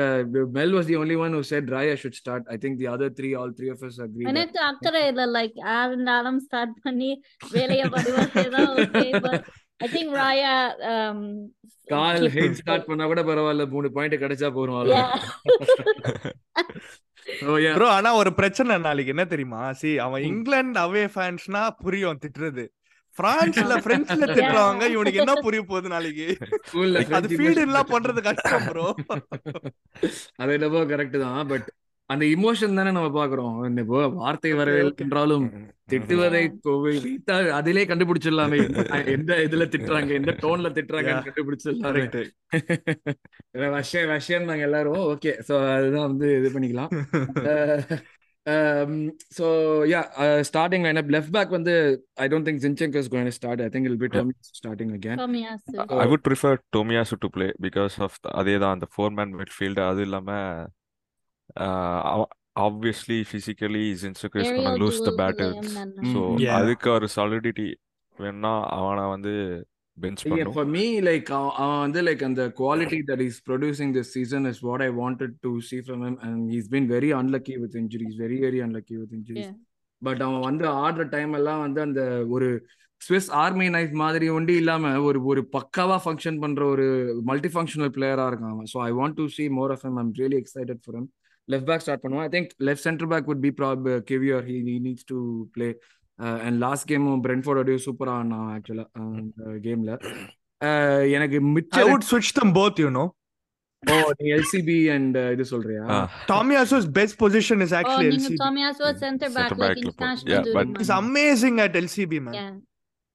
[0.56, 3.40] Mel was the only one who said Raya should start I think the other three
[3.40, 8.76] all three of us agree எனக்கு அக்கறை இல்ல லைக் யாருனாலும் ஸ்டார்ட் பண்ணி வேலைய பரிவாசே தான்
[8.76, 9.44] okay but
[9.80, 11.48] I think Raya um
[11.88, 14.82] கால் ஹெட் ஸ்டார்ட் பண்ணா கூட பரவாயில்ல மூணு பாயிண்ட் கிடைச்சா போறோம்
[17.74, 19.14] ப்ரோ ஆனா ஒரு பிரச்சனை நாளைக்கு.
[19.14, 19.62] என்ன தெரியுமா?
[19.80, 22.64] சி அவன் இங்கிலாந்து அவே ஃபேன்ஸ்னா புரியும் திட்டுறது.
[23.16, 26.26] பிரான்ஸ்ல பிரெஞ்சுல திட்டுறவங்க இவனுக்கு என்ன புரிய போகுது நாளைக்கு?
[27.18, 28.86] அது ஃபீடு எல்லாம் பண்றது கஷ்டம் ப்ரோ
[30.40, 31.68] அது என்னவோ கரெக்ட் தான் பட்
[32.10, 35.44] அந்த இமோஷன் தானே நம்ம பாக்குறோம் இந்த இப்போ வார்த்தை வரவில்லை என்றாலும்
[35.90, 36.40] திட்டுவதை
[37.52, 38.58] அதிலே கண்டுபிடிச்சிடலாமே.
[39.12, 42.04] எந்த- இதுல திட்டுறாங்க எந்த டோன்ல திட்டுறாங்கன்னு கண்டுபிடிச்சிடலாமே.
[43.74, 46.92] விஷயம் விஷயம் நாங்க எல்லாரும் ஓகே சோ அதுதான் வந்து இது பண்ணிக்கலாம்.
[49.36, 49.46] So
[49.90, 50.00] yeah
[50.48, 51.74] starting lineup left back வந்து
[52.18, 55.74] I don't think Zinchenko is going start I think it'll be Tomi starting again Tomiyasu.
[55.98, 60.02] I would prefer Tomiyasu to play because of அதே தான் அந்த four man midfield அது
[60.02, 60.30] இல்லாம
[62.66, 65.12] obviously physically ஜின்சுக்கு is Aerial loose the
[66.12, 66.56] so Yeah.
[66.60, 67.66] அதுக்கு ஒரு solidity
[68.18, 69.32] வேணா அவனை வந்து
[69.96, 74.42] பெஞ்ச் பண்ணும் for me, like அவன் வந்து like அந்த quality that he's producing this season
[74.52, 78.14] is what I wanted to see from him, and he's been very unlucky with injuries,
[78.24, 79.48] very very unlucky with injuries.
[79.48, 79.56] Yeah.
[80.02, 82.02] But அவன் வந்து ஆடுற time எல்லாம் வந்து அந்த
[82.34, 82.48] ஒரு
[83.02, 86.86] ஸ்விஸ் ஆர்மி நைஃப் மாதிரி ஒண்டி இல்லாம ஒரு ஒரு பக்காவா ஃபங்க்ஷன் பண்ற ஒரு
[87.30, 90.38] மல்டி ஃபங்க்ஷனல் பிளேயரா இருக்கான் அவன் so I want to see more of him I'm really
[90.44, 91.06] excited for him
[91.48, 93.80] left back start பண்ணுவான் I think left centre back would be prob
[94.10, 95.18] Kiwior he he needs to
[95.56, 95.70] play
[96.44, 99.92] and last கேமும் பிரென்ஃபோர்டோடய சூப்பரா ஆனான் ஆக்சுவலா அந்த கேம்ல
[101.10, 103.04] எனக்கு ஐ மிச்சம் வுட் ஸ்விட்ச் தம் போத் யூ நோ
[103.82, 105.82] ஓ நீ எல்சிபி அண்ட் இது சொல்றியா
[106.28, 108.40] Tomiyaso's best position is Oh, actually நீங்க LCB.
[108.40, 110.34] Tomiyasu center back Center like back ல போ- international
[112.34, 112.52] yeah,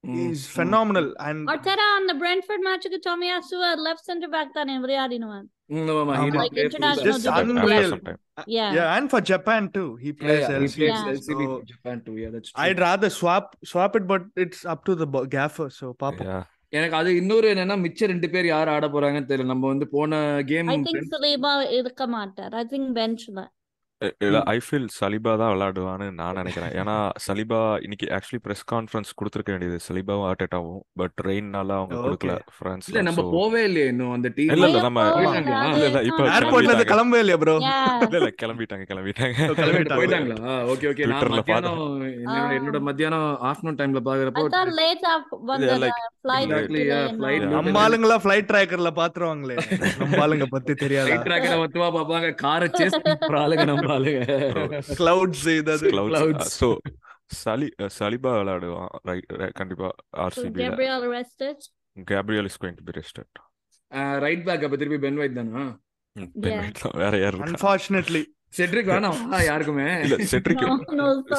[0.04, 0.28] dude but- man.
[0.28, 0.96] He's amazing at LCB, man.
[0.96, 0.98] Yeah.
[0.98, 1.14] He's phenomenal.
[1.20, 5.48] And Arteta on the Brentford match க்கு Tomiyasu left center back தானே விளையாடினவன்.
[5.70, 6.26] ஆமா he ஆமா.
[6.26, 7.14] did Like play full international back.
[7.14, 7.58] Just dude.
[7.58, 7.90] unreal.
[7.90, 8.18] sometime.
[8.48, 8.74] Yeah.
[8.74, 9.96] yeah, and for Japan too.
[9.96, 10.78] He Yeah, plays yeah, he LCB.
[10.78, 11.12] plays Yeah.
[11.12, 12.16] LCB So for Japan too.
[12.18, 12.64] Yeah, that's true.
[12.64, 15.70] I'd rather swap swap it, but it's up to the bo- gaffer.
[15.70, 16.24] So Papa.
[16.24, 16.44] Yeah.
[16.70, 20.68] எனக்கு அது இன்னொரு என்னன்னா மிச்ச ரெண்டு பேர் யார் ஆட போறாங்கன்னு தெரியல நம்ம வந்து போன கேம்
[20.68, 22.56] I think Saliba இருக்க மாட்டார்.
[22.56, 23.40] I think benchல.
[23.40, 23.52] இ-
[24.26, 26.74] இல்ல ஐ ஃபீல் சலிபா தான் விளையாடுவான்னு நான் நினைக்கிறேன்.
[26.80, 29.78] ஏன்னா சலிபா இன்னைக்கு ஆக்சுவலி பிரஸ் கான்ஃபரன்ஸ் கொடுத்துருக்க வேண்டியது.
[29.88, 32.04] சலிபாவும் ஆர்டேட்டாவும் பட் ரெயின்னால அவங்க Okay.
[32.06, 35.04] கொடுக்கல இல்ல பிரான்ஸ்ல நம்ம போவே இல்லையே இன்னும் அந்த டீம் இல்ல இல்ல நம்ம?
[35.20, 37.38] இல்ல இல்ல இப்ப Airportல இருந்து கிளம்பவே இல்லையா?
[37.66, 38.04] Yeah.
[38.06, 39.36] இல்ல இல்ல கிளம்பிட்டாங்க கிளம்பிட்டாங்க.
[39.60, 39.98] கிளம்பிட்டாங்க.
[40.02, 40.56] போயிட்டாங்களா?
[40.74, 42.50] ஓகே ஓகே நான் மத்தியானம் என்னோட.
[42.60, 44.46] என்னோட மத்தியானம் ஆஃப்டர்நூன் டைம்ல பாக்குறப்போ
[44.80, 45.88] late up வந்த all.
[47.56, 49.56] நம்ம ஆளுங்களா ஃபிளைட் ட்ராக்கர்ல பாத்துருவாங்களே.
[50.02, 51.10] நம்ம ஆளுங்க பத்தி தெரியாதா?
[51.10, 52.28] ரைட் ட்ராக்கரை மொத்தமா பாப்பாங்க.
[52.44, 54.22] காரை சேஸ் பண்ற ஆளுங்க நம்ம ஆளுங்க.
[55.00, 55.90] கிளவுட்ஸ் ஏதாவது
[57.46, 57.68] சலி
[58.00, 58.92] சலிபா விளையாடுவான்.
[59.02, 61.58] ரைட் கண்டிப்பா ஆர்சிபில Gabriel arrested.
[62.12, 63.34] Gabriel is going to be rested
[64.20, 65.66] right back அப்ப திருப்பி பென் வைட் தானா?
[66.16, 66.72] Yeah.
[66.94, 68.24] வேற யார் அன்பார்ச்சுனேட்லி
[68.58, 69.22] செட்ரிக் வேணாம்.
[69.50, 69.86] யாருக்குமே?
[70.00, 70.64] இல்ல Cedric.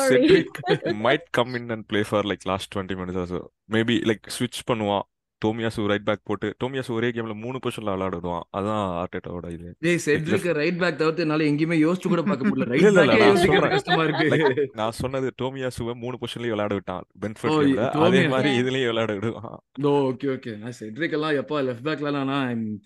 [0.09, 0.57] Cedric
[1.05, 3.41] might come in and play for like last twenty minutes also
[3.71, 5.07] maybe like ஸ்விட்ச் பண்ணுவான்.
[5.43, 9.69] டோமியாசு ரைட் பேக் போட்டு டோமியாசு ஒரே கேம்ல மூணு பொசிஷன்ல விளையாடுவான் அதான் ஆர்டேட்டாவோட இது.
[9.81, 12.69] டேய் செட்ரிக் ரைட் பேக் தவிர்த்து என்னால எங்கேயுமே யோசிச்சு கூட பார்க்க முடியல.
[12.73, 12.85] ரைட்
[13.23, 13.75] யோசிக்கிறது சொல்றேன்.
[13.75, 14.65] கஷ்டமா இருக்கு.
[14.75, 17.05] நான் சொன்னது டோமியாசுவை மூணு பொசிஷன்லயும் விளையாட விட்டான்.
[17.17, 18.53] கேம்ல அதே மாதிரி.
[18.61, 22.33] இதுலயும் விளையாட விடுவான் ஓ ஓகே ஓகே நான் செட்ரிக் எல்லாம் எப்பா லெஃப்ட் பேக்ல நான்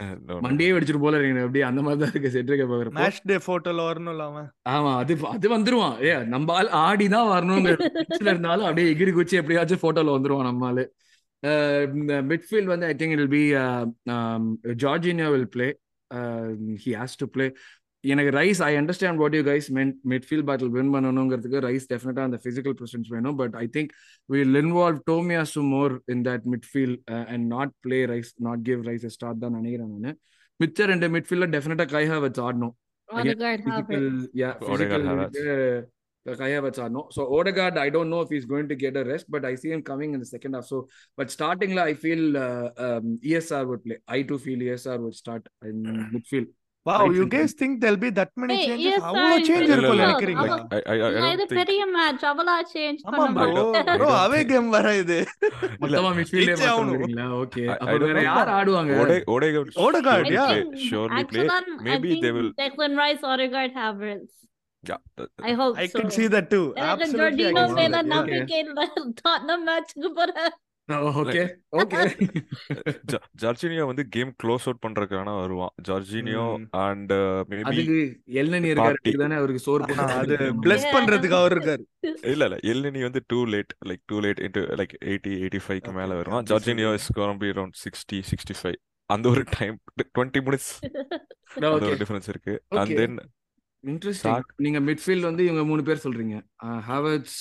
[0.01, 0.11] Eh.
[0.45, 1.43] மண்டியே வெடிச்சிட்டு போல இருக்கு.
[1.43, 4.49] அப்படியே அந்த மாதிரி தான் இருக்கு செட்ரிக்க பாக்குறப்போ மேட்ச் டே போட்டோல வரணும்ல அவன்?
[4.69, 5.97] ஆமா அது அது வந்துருவான்.
[6.05, 7.31] ஏ நம்ம ஆள் ஆடி தான்
[8.03, 10.85] pitchல இருந்தாலும் அப்படியே எகிரி குச்சி எப்படியாச்சும் போட்டோல வந்துருவான் நம்ம ஆளு.
[12.33, 13.45] மிட்ஃபீல்ட் வந்து I think it be
[14.85, 15.69] Jorginho will play
[16.85, 17.47] he has to play
[18.05, 22.39] எனக்கு Rice I understand what you guys men midfield battle win பண்ணணுங்கிறதுக்கு Rice டெஃபினட்டா அந்த
[22.45, 23.37] பிசிக்கல் ப்ரெசன்ஸ் வேணும்.
[23.41, 23.91] But I think
[24.35, 27.01] will involve Tomiyasu more in that midfield
[27.33, 30.19] and not play Rice not give Rice start தான் நினைக்கிறேன் நான்.
[30.63, 32.75] மிச்ச ரெண்டு மிட்ஃபீல்ட்ல டெஃபினட்டா கைஹா வச்சு ஆடணும்.
[36.31, 36.77] Odegaard have physical, it.
[36.77, 36.79] yeah, Odegaard physical Havertz.
[36.79, 37.07] uh, Kai Havertz are no.
[37.11, 39.71] So Odegaard, I don't know if he's going to get a rest, but I see
[39.71, 40.67] him coming in the second half.
[40.67, 43.99] So, but starting, la, I feel uh, um, ESR would play.
[44.09, 46.47] I too feel ESR would start in midfield.
[46.87, 47.39] Wow Right you center.
[47.39, 49.45] Cause think there'll be that many Hey, changes yes, அவ்வளவு sir.
[49.49, 49.71] Change
[50.43, 50.57] ஆமா.
[50.77, 54.15] I, I, I இல்ல, don't இது think பெரிய match அவளா change ஆமா பண்ண bro I
[54.15, 55.19] I away think- game வர இது
[55.83, 56.93] மொத்தமா midfield ஏ ஜெயிச்சே ஆகணும்.
[56.93, 57.27] மாத்தணுங்கிறீங்களா?
[57.43, 57.67] Okay.
[57.67, 58.23] I- I அப்ப வேற.
[58.23, 58.93] யார் ஆடுவாங்க?
[59.03, 60.49] Ode- Odegaard Odegaard, surely yeah.
[60.49, 61.47] play, surely play.
[61.49, 62.33] Actually, Maybe I think they
[64.85, 64.99] Yeah,
[65.41, 66.01] I hope I so.
[66.01, 68.03] can see that too absolutely மேல.
[68.09, 68.75] நம்பிக்கை இல்ல
[69.67, 70.09] மேட்ச்க்கு
[73.43, 76.65] ஜார்ஜினியோ வந்து கேம் க்ளோஸ் அவுட் பண்றதுக்கான வருவான் ஜார்ஜினியோ ம்.
[76.81, 77.13] அண்ட்
[77.49, 77.83] மேபி
[78.35, 79.63] எல்னி இருக்காரு தானே அவருக்கு
[80.21, 80.37] அது.
[80.63, 80.87] பிளஸ்.
[80.93, 81.85] பண்றதுக்கு அவர் இருக்காரு
[82.33, 85.99] இல்ல இல்ல எல்லினி வந்து too late like too late into like eighty eighty ஃபைவ்க்கு Okay,
[85.99, 86.93] மேல அப்படி Jorginho.
[86.95, 88.79] Is gonna be around sixty sixty five
[89.11, 89.77] அந்த ஒரு டைம்
[90.11, 90.73] டுவெண்ட்டி மினிட்ஸ்
[91.57, 91.87] அந்த.
[91.87, 92.97] ஒரு டிஃபரன்ஸ் இருக்கு அண்ட்.
[92.97, 93.19] தென்
[93.85, 96.37] இன்ட்ரெஸ்டிங் நீங்க மிட்ஃபீல்ட் வந்து இவங்க மூணு பேர் சொல்றீங்க
[96.91, 97.39] ஹாவர்ட்ஸ்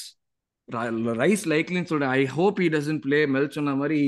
[1.19, 3.99] ரைஸ் லைக்லின்னு சொல்றேன் I hope he doesn't play Mel சொன்ன மாதிரி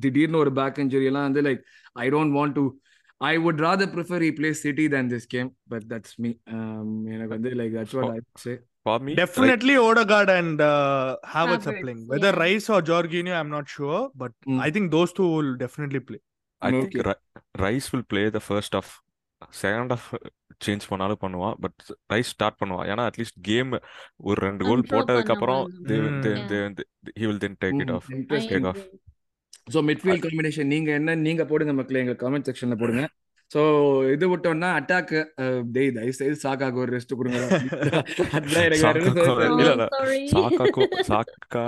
[0.00, 1.62] திடீர்னு ஒரு பேக் இன்ஜுரி எல்லாம் வந்து like
[2.04, 2.64] I don't want to
[3.20, 6.30] I would rather prefer he play City than this game but that's me
[7.14, 8.54] எனக்கு வந்து like that's what I say
[8.86, 10.70] For me, Definitely Odegaard and uh,
[11.32, 12.00] Havertz are Havertz, playing.
[12.06, 12.40] Whether yeah.
[12.42, 14.56] Rice or Jorginho, I'm not sure, but Mm.
[14.60, 16.18] I think those two will definitely play.
[16.62, 17.02] I think Okay.
[17.08, 17.22] Ri-
[17.58, 18.88] Rice will play the first half.
[19.60, 20.08] Second half
[20.66, 21.78] change பண்ணாலும் பண்ணுவான் but
[22.12, 23.72] rice start பண்ணுவான் ஏன்னா at least game
[24.28, 25.62] ஒரு ரெண்டு goal போட்டதுக்கு அப்புறம்.
[27.20, 28.08] He will then take it off
[28.52, 28.80] Take off.
[29.72, 33.02] So midfield combination நீங்க என்ன நீங்க போடுங்க மக்களே எங்க கமெண்ட் செக்ஷன்ல போடுங்க.
[33.50, 33.60] ஸோ
[34.12, 35.12] இது விட்டோம்னா அட்டாக்
[35.74, 37.40] டேய் தயவு செய்து சாக்காக்கு ஒரு ரெஸ்ட் கொடுங்க
[41.08, 41.66] Saka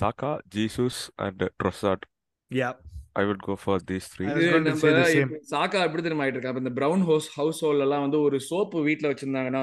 [0.00, 2.04] Saka Jesus and Trossard
[2.50, 2.72] Yeah.
[3.20, 4.24] I will go for these three
[5.52, 9.10] Saka எப்படி தெரியுமா ஆயிட்டு இருக்கா இந்த பிரவுன் ஹவுஸ் ஹவுஸ் ஹோல்ட் எல்லாம் வந்து ஒரு சோப்பு வீட்ல
[9.12, 9.62] வச்சிருந்தாங்கன்னா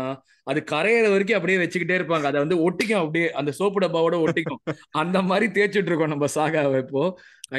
[0.51, 2.25] அது கரையிற வரைக்கும் அப்படியே வச்சுக்கிட்டே இருப்பாங்க.
[2.29, 4.61] அதை வந்து ஒட்டிக்கும் அப்படியே அந்த சோப்பு டப்பாவோட ஒட்டிக்கும்.
[5.01, 7.03] அந்த மாதிரி தேய்ச்சிட்டு இருக்கோம் நம்ம சாகாவை இப்போ.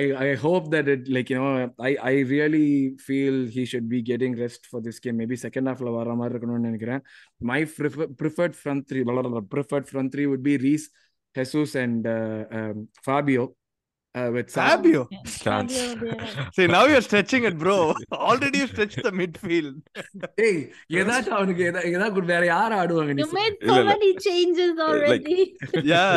[0.00, 1.50] I I hope that it like you know
[1.88, 2.66] I I really
[3.04, 6.68] feel he should be getting rest for this game maybe second ஹாஃப்ல வர மாதிரி இருக்கணும்னு
[6.70, 7.02] நினைக்கிறேன்.
[7.50, 7.62] My
[8.22, 9.02] preferred front three
[9.56, 10.86] preferred front three would be Rice
[11.38, 12.06] Jesus and
[13.06, 13.44] Fabio
[14.14, 15.02] Fabio.
[15.34, 16.48] ஸ்டான்ஸ் Fabio there.
[16.56, 17.76] See, now you're stretching it, bro.
[18.28, 19.76] Already you stretched the midfield.
[20.46, 20.58] ஏய்
[21.00, 23.40] ஏதாச்சும் அவனுக்கு ஏதா ஏதாவது கொடு- வேற யார் ஆடுவாங்க நீ You சொல்லு.
[23.40, 23.94] made இல்ல, so இல்ல.
[23.94, 25.38] many changes already.
[25.92, 26.12] Yeah.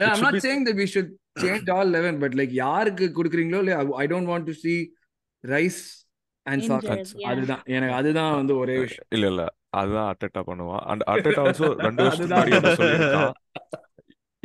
[0.00, 3.80] Yeah, I'm not saying that we should change all 11, but like யாருக்கு கொடுக்குறீங்களோ இல்லையா
[4.04, 4.78] I don't want to see
[5.44, 5.80] Rice
[6.46, 7.30] and Saka Injured, yeah.
[7.32, 9.42] அதுதான் எனக்கு அதுதான் வந்து ஒரே விஷயம் இல்ல இல்ல
[9.80, 13.24] அதுதான் அட்டெட்டா பண்ணுவான் அண்ட் அட்டெட்டா ஆல்சோ ரெண்டு வருஷத்துக்கு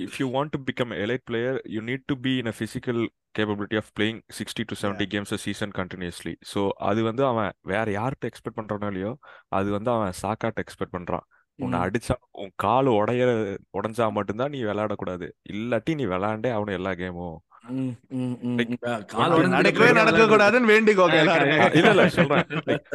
[0.06, 3.08] if you want to become an elite player you need to be in a physical
[3.40, 6.38] capability of playing 60 to 70 games a season continuously.
[6.42, 11.26] So அது வந்து அவன் வேற யார்கிட்ட எக்ஸ்பெக்ட் பண்றானோ இல்லையோ அது வந்து அவன் சாக்காட்ட எக்ஸ்பெக்ட் பண்றான்.
[11.56, 11.80] உன்னை.
[11.80, 13.26] அடிச்சா உன் கால் உடைய
[13.74, 15.32] உடைஞ்சா மட்டும்தான் நீ விளையாடக்கூடாது.
[15.54, 17.38] இல்லாட்டி நீ விளையாண்டே அவனு எல்லா கேமும்.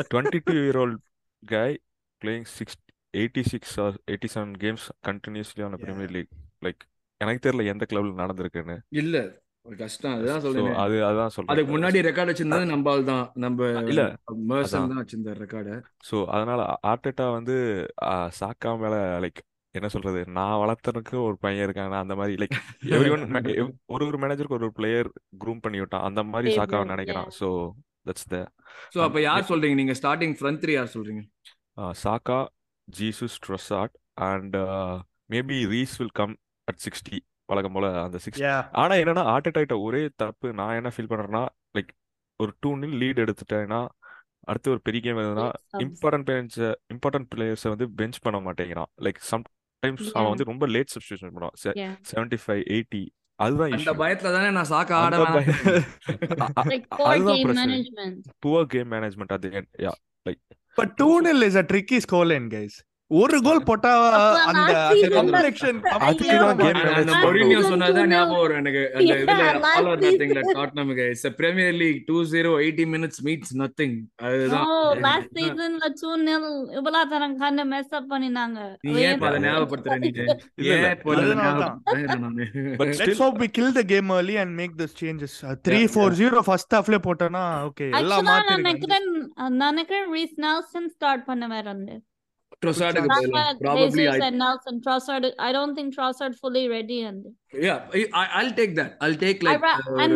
[0.08, 0.86] Two
[3.16, 6.28] eighty six eighty seven games continuously on Premier League
[6.64, 6.82] like
[7.22, 8.76] எனக்கு தெரியல எந்த கிளப்ல நடந்திருக்குன்னு.
[9.02, 9.16] இல்ல
[9.66, 10.14] ஒரு கஷ்டம்.
[10.16, 10.76] அதுதான் சொல்றேன்.
[10.84, 11.52] அது அதான் சொல்றேன்.
[11.52, 13.26] அதுக்கு முன்னாடி ரெக்கார்ட் வச்சிருந்தது நம்ம தான்.
[13.44, 14.04] நம்ம இல்ல,
[14.50, 14.90] மர்சன்.
[14.92, 15.74] தான் வச்சிருந்தார் ரெக்கார்டு
[16.08, 16.60] ஸோ அதனால
[16.92, 17.56] ஆர்டெட்டா வந்து
[18.40, 19.40] சாக்கா மேல லைக்
[19.74, 20.20] என்ன சொல்றது?
[20.38, 22.56] நான் வளர்த்தனுக்கு ஒரு பையன் இருக்காங்க அந்த மாதிரி லைக்
[22.96, 23.24] எவ்ரி ஒன்
[23.94, 25.08] ஒரு ஒரு மேனேஜருக்கு ஒரு ஒரு பிளேயர்
[25.42, 26.06] க்ரூம் பண்ணி விட்டான்.
[26.08, 27.30] அந்த மாதிரி சாக்காவை நினைக்கிறான்.
[27.40, 27.48] ஸோ
[28.08, 28.36] தட்ஸ் த
[28.94, 29.78] சோ அப்ப யார் சொல்றீங்க?
[29.80, 31.22] நீங்க ஸ்டார்டிங் ஃப்ரண்ட் த்ரீ யார் சொல்றீங்க?
[32.04, 32.40] Saka
[32.88, 33.94] Jesus Trossard
[34.30, 34.56] and
[35.34, 38.42] maybe Rice will come at sixty வழக்கம் போல அந்த சிக்ஸ்.
[38.72, 41.42] ஆனா என்னன்னா ஆர்டெட்டாயிட்ட ஒரே தப்பு நான் என்ன ஃபீல் பண்றேன்னா
[41.78, 41.92] லைக்
[42.40, 43.80] ஒரு டூ நில் லீட் எடுத்துட்டேன்னா
[44.44, 45.48] அடுத்து ஒரு பெரிய கேம் எதுனா.
[45.78, 46.60] இம்பார்ட்டன்ட் பிளேயர்ஸ்
[46.94, 50.28] இம்பார்ட்டன்ட் பிளேயர்ஸை வந்து பெஞ்ச் பண்ண மாட்டேங்கிறான் லைக் சம்டைம்ஸ் அவன்.
[50.28, 51.56] வந்து ரொம்ப லேட் சப்ஸ்டியூஷன் பண்ணுவான்.
[52.10, 53.02] செவன்டி ஃபைவ் எயிட்டி
[53.38, 55.16] அதுதான் அந்த பயத்துல தானே நான் சாக்கா ஆட
[57.10, 58.16] அதுதான் game பிரச்சனை management.
[58.46, 59.92] புவர் கேம் மேனேஜ்மெண்ட் அது yeah
[60.26, 60.42] like
[60.76, 62.74] But 2-0 is a tricky scoreline, guys.
[63.20, 63.90] ஒரு கோல் போட்டா
[64.50, 64.72] அந்த
[65.34, 65.78] management
[67.24, 68.04] மொரினியோ 2-0.
[68.12, 70.56] ஞாபகம் வரும் எனக்கு அந்த Yeah, இதுல last ஆல் ஆர் நத்திங்ல season.
[70.58, 73.96] Tottenham it's Premier League 2-0 80 minutes means nothing
[74.28, 76.48] அதுதான் No, last season ல 2-0
[76.78, 78.58] இவ்வளவு தரம் கண்டு mess up பண்ணினாங்க.
[78.86, 79.48] நீ ஏன் இப்ப அதை வேணும்.
[79.48, 80.26] ஞாபகப்படுத்துற நீ இல்ல,
[80.62, 80.72] இல்ல.
[80.78, 81.76] ஏன் இப்போ அதை அதனால தான்.
[81.80, 82.46] ஞாபகப்படுத்துறேன் நானு.
[82.78, 85.34] But Let's still hope we kill the game early and make those changes.
[85.44, 88.58] Uh, 3-4-0 first halfல போட்டோம்னா okay எல்லாம் மாத்திருங்க.
[88.62, 91.94] நினைக்கிறேன் நான் நினைக்கிறேன் ரீஸ் நெல்சன் ஸ்டார்ட் பண்ண வேறண்டு
[92.62, 94.74] ட்ரொசார்டுக்கு பதிலா probably I and Nelson.
[94.84, 97.22] Trossard I don't think Trossard fully ready and
[97.66, 97.78] yeah
[98.20, 98.90] I, I'll take that.
[99.00, 100.14] I'll take I like ra- uh, and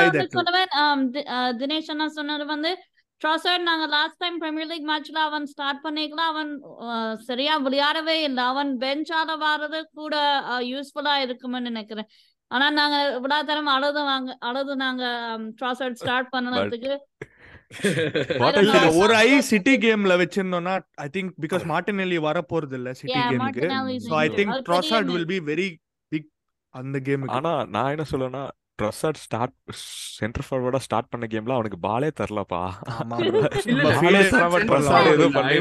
[0.00, 0.36] I that too.
[0.38, 1.00] சொல்லுவேன் um,
[1.36, 2.72] uh, Dinesh அண்ணா சொன்னது வந்து
[3.20, 6.52] ட்ராசர்ட் நாங்க last time premier league மேட்ச்ல அவன் start பண்ணிக்கலாம் அவன்
[6.86, 8.44] uh, சரியா விளையாடவே இல்லை.
[8.52, 10.14] அவன் பெஞ்சால வர்றது கூட
[10.72, 12.10] யூஸ்ஃபுல்லா இருக்கும்னு நினைக்கிறேன்.
[12.50, 15.04] ஆனா நாங்க இவ்வளவு தரம் அழுது வாங்க அழுது நாங்க
[15.60, 16.92] ட்ராசர்ட் ஸ்டார்ட் பண்ணதுக்கு
[18.98, 23.66] ஒரு ஐ சிட்டி கேம்ல வச்சிருந்தோம்னா ஐ திங்க் பிகாஸ் மார்டினெல்லி வர போறது இல்ல சிட்டி கேமுக்கு
[24.06, 24.28] so I.
[24.36, 25.10] Think Trossard.
[25.12, 25.68] Will be very
[26.12, 26.28] big
[26.74, 28.44] அந்த கேமுக்கு ஆனா நான் என்ன சொல்லுவேன்னா
[28.82, 32.70] ட்ரஸாட் ஸ்டார்ட் சென்டர் ஃபார்வர்டா ஸ்டார்ட் பண்ண கேம்ல அவனுக்கு பாலே தரலப்பா.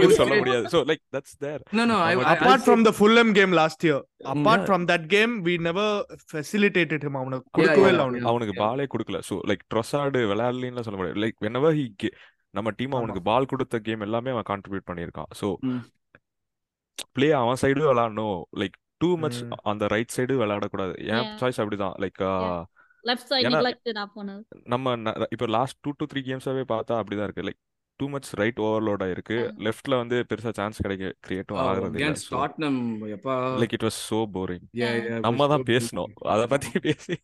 [0.09, 0.68] சொல்ல முடியாது.
[0.72, 1.61] So like that's there
[2.26, 4.66] apart say- from the Fulham game last year apart Yeah.
[4.66, 6.03] from that game we never
[6.34, 7.11] facilitated him.
[7.14, 8.01] அவனுக்கு கொடுக்கவே இல்ல.
[8.01, 8.28] அவனுக்கு.
[8.28, 9.22] அவனுக்கு பாலே கொடுக்கல.
[9.30, 11.20] சோ லைக் ட்ரொசாடு விளையாடலின்னு சொல்ல முடியாது.
[11.20, 11.89] லைக் வெனவர் ஹி
[12.49, 15.41] நம்ம டீம் அவனுக்கு பால் கொடுத்த கேம் எல்லாமே அவன் கான்ட்ரிபியூட் பண்ணியிருக்கான்.
[15.41, 15.55] சோ.
[17.11, 18.41] பிளே அவன் சைடு விளையாடணும்.
[18.55, 19.43] Like too much.
[19.64, 21.07] அந்த ரைட் சைடு விளையாடக்கூடாது.
[21.07, 21.38] என்.
[21.38, 22.09] சாய்ஸ் அப்படிதான்.
[22.09, 22.64] லைக்
[23.10, 24.41] லெஃப்ட் சைடு நெக்லெக்டட் போனது.
[24.74, 24.95] நம்ம
[25.36, 27.45] இப்போ லாஸ்ட் டூ டு த்ரீ கேம்ஸாவே பார்த்தா அப்படிதான் இருக்கு.
[27.49, 27.60] Like
[27.99, 29.38] too much right overload ஆயிருக்கு.
[29.66, 31.99] லெஃப்ட்ல வந்து பெருசா சான்ஸ் கிடைக்க கிரியேட்டும் ஆகுறது இல்ல.
[32.01, 32.78] against ஸோ Tottenham
[33.16, 33.36] எப்பா?
[33.62, 34.66] Like it was so boring
[35.28, 36.32] நம்ம so தான் பேசணும் boring.
[36.36, 37.18] அதை பத்தி பேசி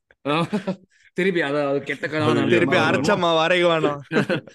[1.18, 2.78] திருப்பி அத அது கெட்ட கனவு திருப்பி.
[2.82, 3.30] அரைச்சம்மா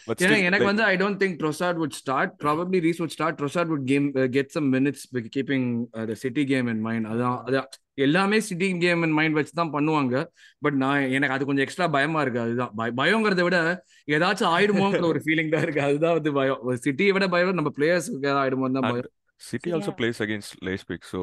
[0.09, 3.71] பட் ஏன்னா எனக்கு வந்து I don't think Trossard would start probably Rice would start Trossard
[3.73, 5.67] would come get some minutes keeping
[6.03, 10.15] the City game in mind அதான் அதான் எல்லாமே சிட்டி கேம் இன் மைண்ட் வச்சு தான் பண்ணுவாங்க.
[10.63, 12.41] பட் நான் எனக்கு அது கொஞ்சம் எக்ஸ்ட்ரா பயமா இருக்கு.
[12.41, 12.73] அதுதான்.
[12.77, 13.59] பய- பயங்கிறத விட
[14.09, 15.83] ஏதாச்சும் ஆயிடுமோங்கிற ஒரு ஃபீலிங் தான் இருக்கு.
[15.83, 16.63] அதுதான் வந்து பயம்.
[16.87, 19.11] சிட்டியை விட பயம் நம்ம பிளேயர்ஸ்க்கு ஆயிடுமோ தான் பயம்.
[19.41, 19.95] City also.
[20.01, 21.21] Plays against Leipzig so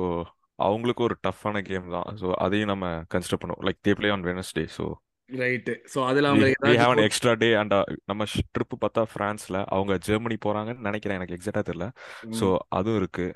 [0.59, 2.09] அவங்களுக்கு ஒரு டஃப்பான கேம் தான்.
[2.21, 3.63] ஸோ அதையும் நம்ம கன்சிடர் பண்ணுவோம்.
[3.67, 4.85] Like they play on Wednesday so
[5.31, 7.75] right so அதுல அவங்க எக்ஸ்ட்ரா டே அண்ட்
[8.05, 8.23] நம்ம
[8.55, 11.17] ட்ரிப் பார்த்தா ஃப்ரான்ஸ்ல அவங்க ஜெர்மனி போறாங்கன்னு நினைக்கிறேன்.
[11.17, 11.87] எனக்கு எக்ஸாக்டா தெரியல.
[12.27, 12.57] ம்.
[12.69, 13.27] அதுவும் இருக்கு.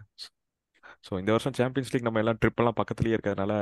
[1.07, 3.53] ஸோ இந்த வருஷம் சாம்பியன்ஸ் லீக் நம்ம எல்லாம் ட்ரிப் எல்லாம் பக்கத்துலயே இருக்கிறதுனால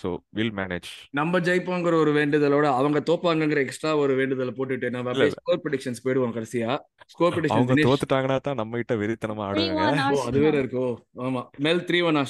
[0.00, 5.62] ஸோ வில் மேனேஜ் நம்ம ஜெயிப்போங்கிற ஒரு வேண்டுதலோட அவங்க தோப்பாங்கங்கிற எக்ஸ்ட்ரா ஒரு வேண்டுதலை போட்டுட்டு நம்ம ஸ்கோர்
[5.64, 6.70] ப்ரிடிக்ஷன்ஸ் போயிடுவோம் கடைசியா.
[7.06, 10.14] ஸ்கோர் ப்ரிடிக்ஷன் அவங்க தோத்துட்டாங்கன்னா தான் நம்ம கிட்ட வெறித்தனமா ஆடுவாங்க.
[10.14, 10.86] ஓ அது வேற இருக்கோ.
[11.20, 11.42] ஆமா.
[11.58, 12.20] Mel three one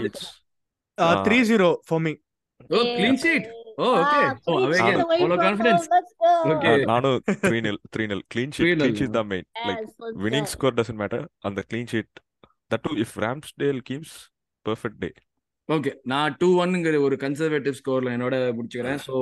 [0.00, 0.26] it's
[1.24, 2.12] three zero for me
[2.76, 3.46] oh clean sheet
[3.82, 4.98] oh okay oh three away cheers again.
[4.98, 5.86] நானும் away அவ்வளோ from confidence.
[6.52, 6.72] Okay
[7.66, 9.80] nil three nil clean three sheet clean sheet தான் main like
[10.24, 10.48] winning.
[10.54, 12.12] Score doesn't matter அந்த clean sheet
[12.72, 14.14] that too if Ramsdale keeps
[14.66, 15.10] perfect day
[15.68, 19.00] okay நான் two ஒன்னுங்கிற ஒரு conservative ஸ்கோர்ல என்னோட முடிச்சுக்கிறேன்.
[19.06, 19.14] So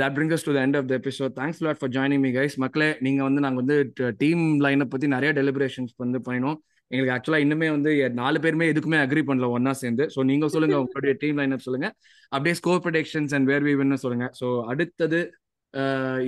[0.00, 2.88] that brings to the end of the episode thanks lot for joining me guys மக்களே
[3.06, 3.76] நீங்க வந்து நாங்கள் வந்து
[4.22, 6.58] டீம் லைனை பத்தி நிறைய டெலிபரேஷன்ஸ் வந்து பண்ணினோம்.
[6.90, 10.04] எங்களுக்கு ஆக்சுவலா இன்னுமே வந்து நாலு பேருமே எதுக்குமே அக்ரி பண்ணல ஒன்னா சேர்ந்து.
[10.14, 11.88] ஸோ நீங்க சொல்லுங்க உங்களுடைய டீம் லைனப் சொல்லுங்க.
[12.32, 14.28] அப்படியே score predictions and where we வின்னு சொல்லுங்க.
[14.40, 15.20] ஸோ அடுத்தது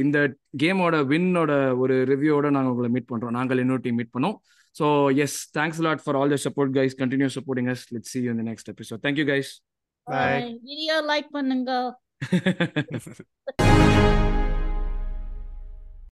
[0.02, 0.18] இந்த
[0.62, 1.52] கேமோட வின்னோட
[1.82, 3.36] ஒரு ரிவ்யூவோட நாங்கள் உங்களை மீட் பண்றோம்.
[3.38, 4.36] நாங்கள் இன்னொரு டீம் மீட் பண்ணோம்.
[4.76, 4.86] So
[5.24, 8.40] yes thanks lot for all the support guys continue supporting us let's see you in
[8.42, 9.00] the next episode.
[9.06, 9.50] Thank you guys.
[10.06, 10.20] Bye.
[10.36, 10.52] Bye.
[10.70, 11.72] Video like பண்ணுங்க.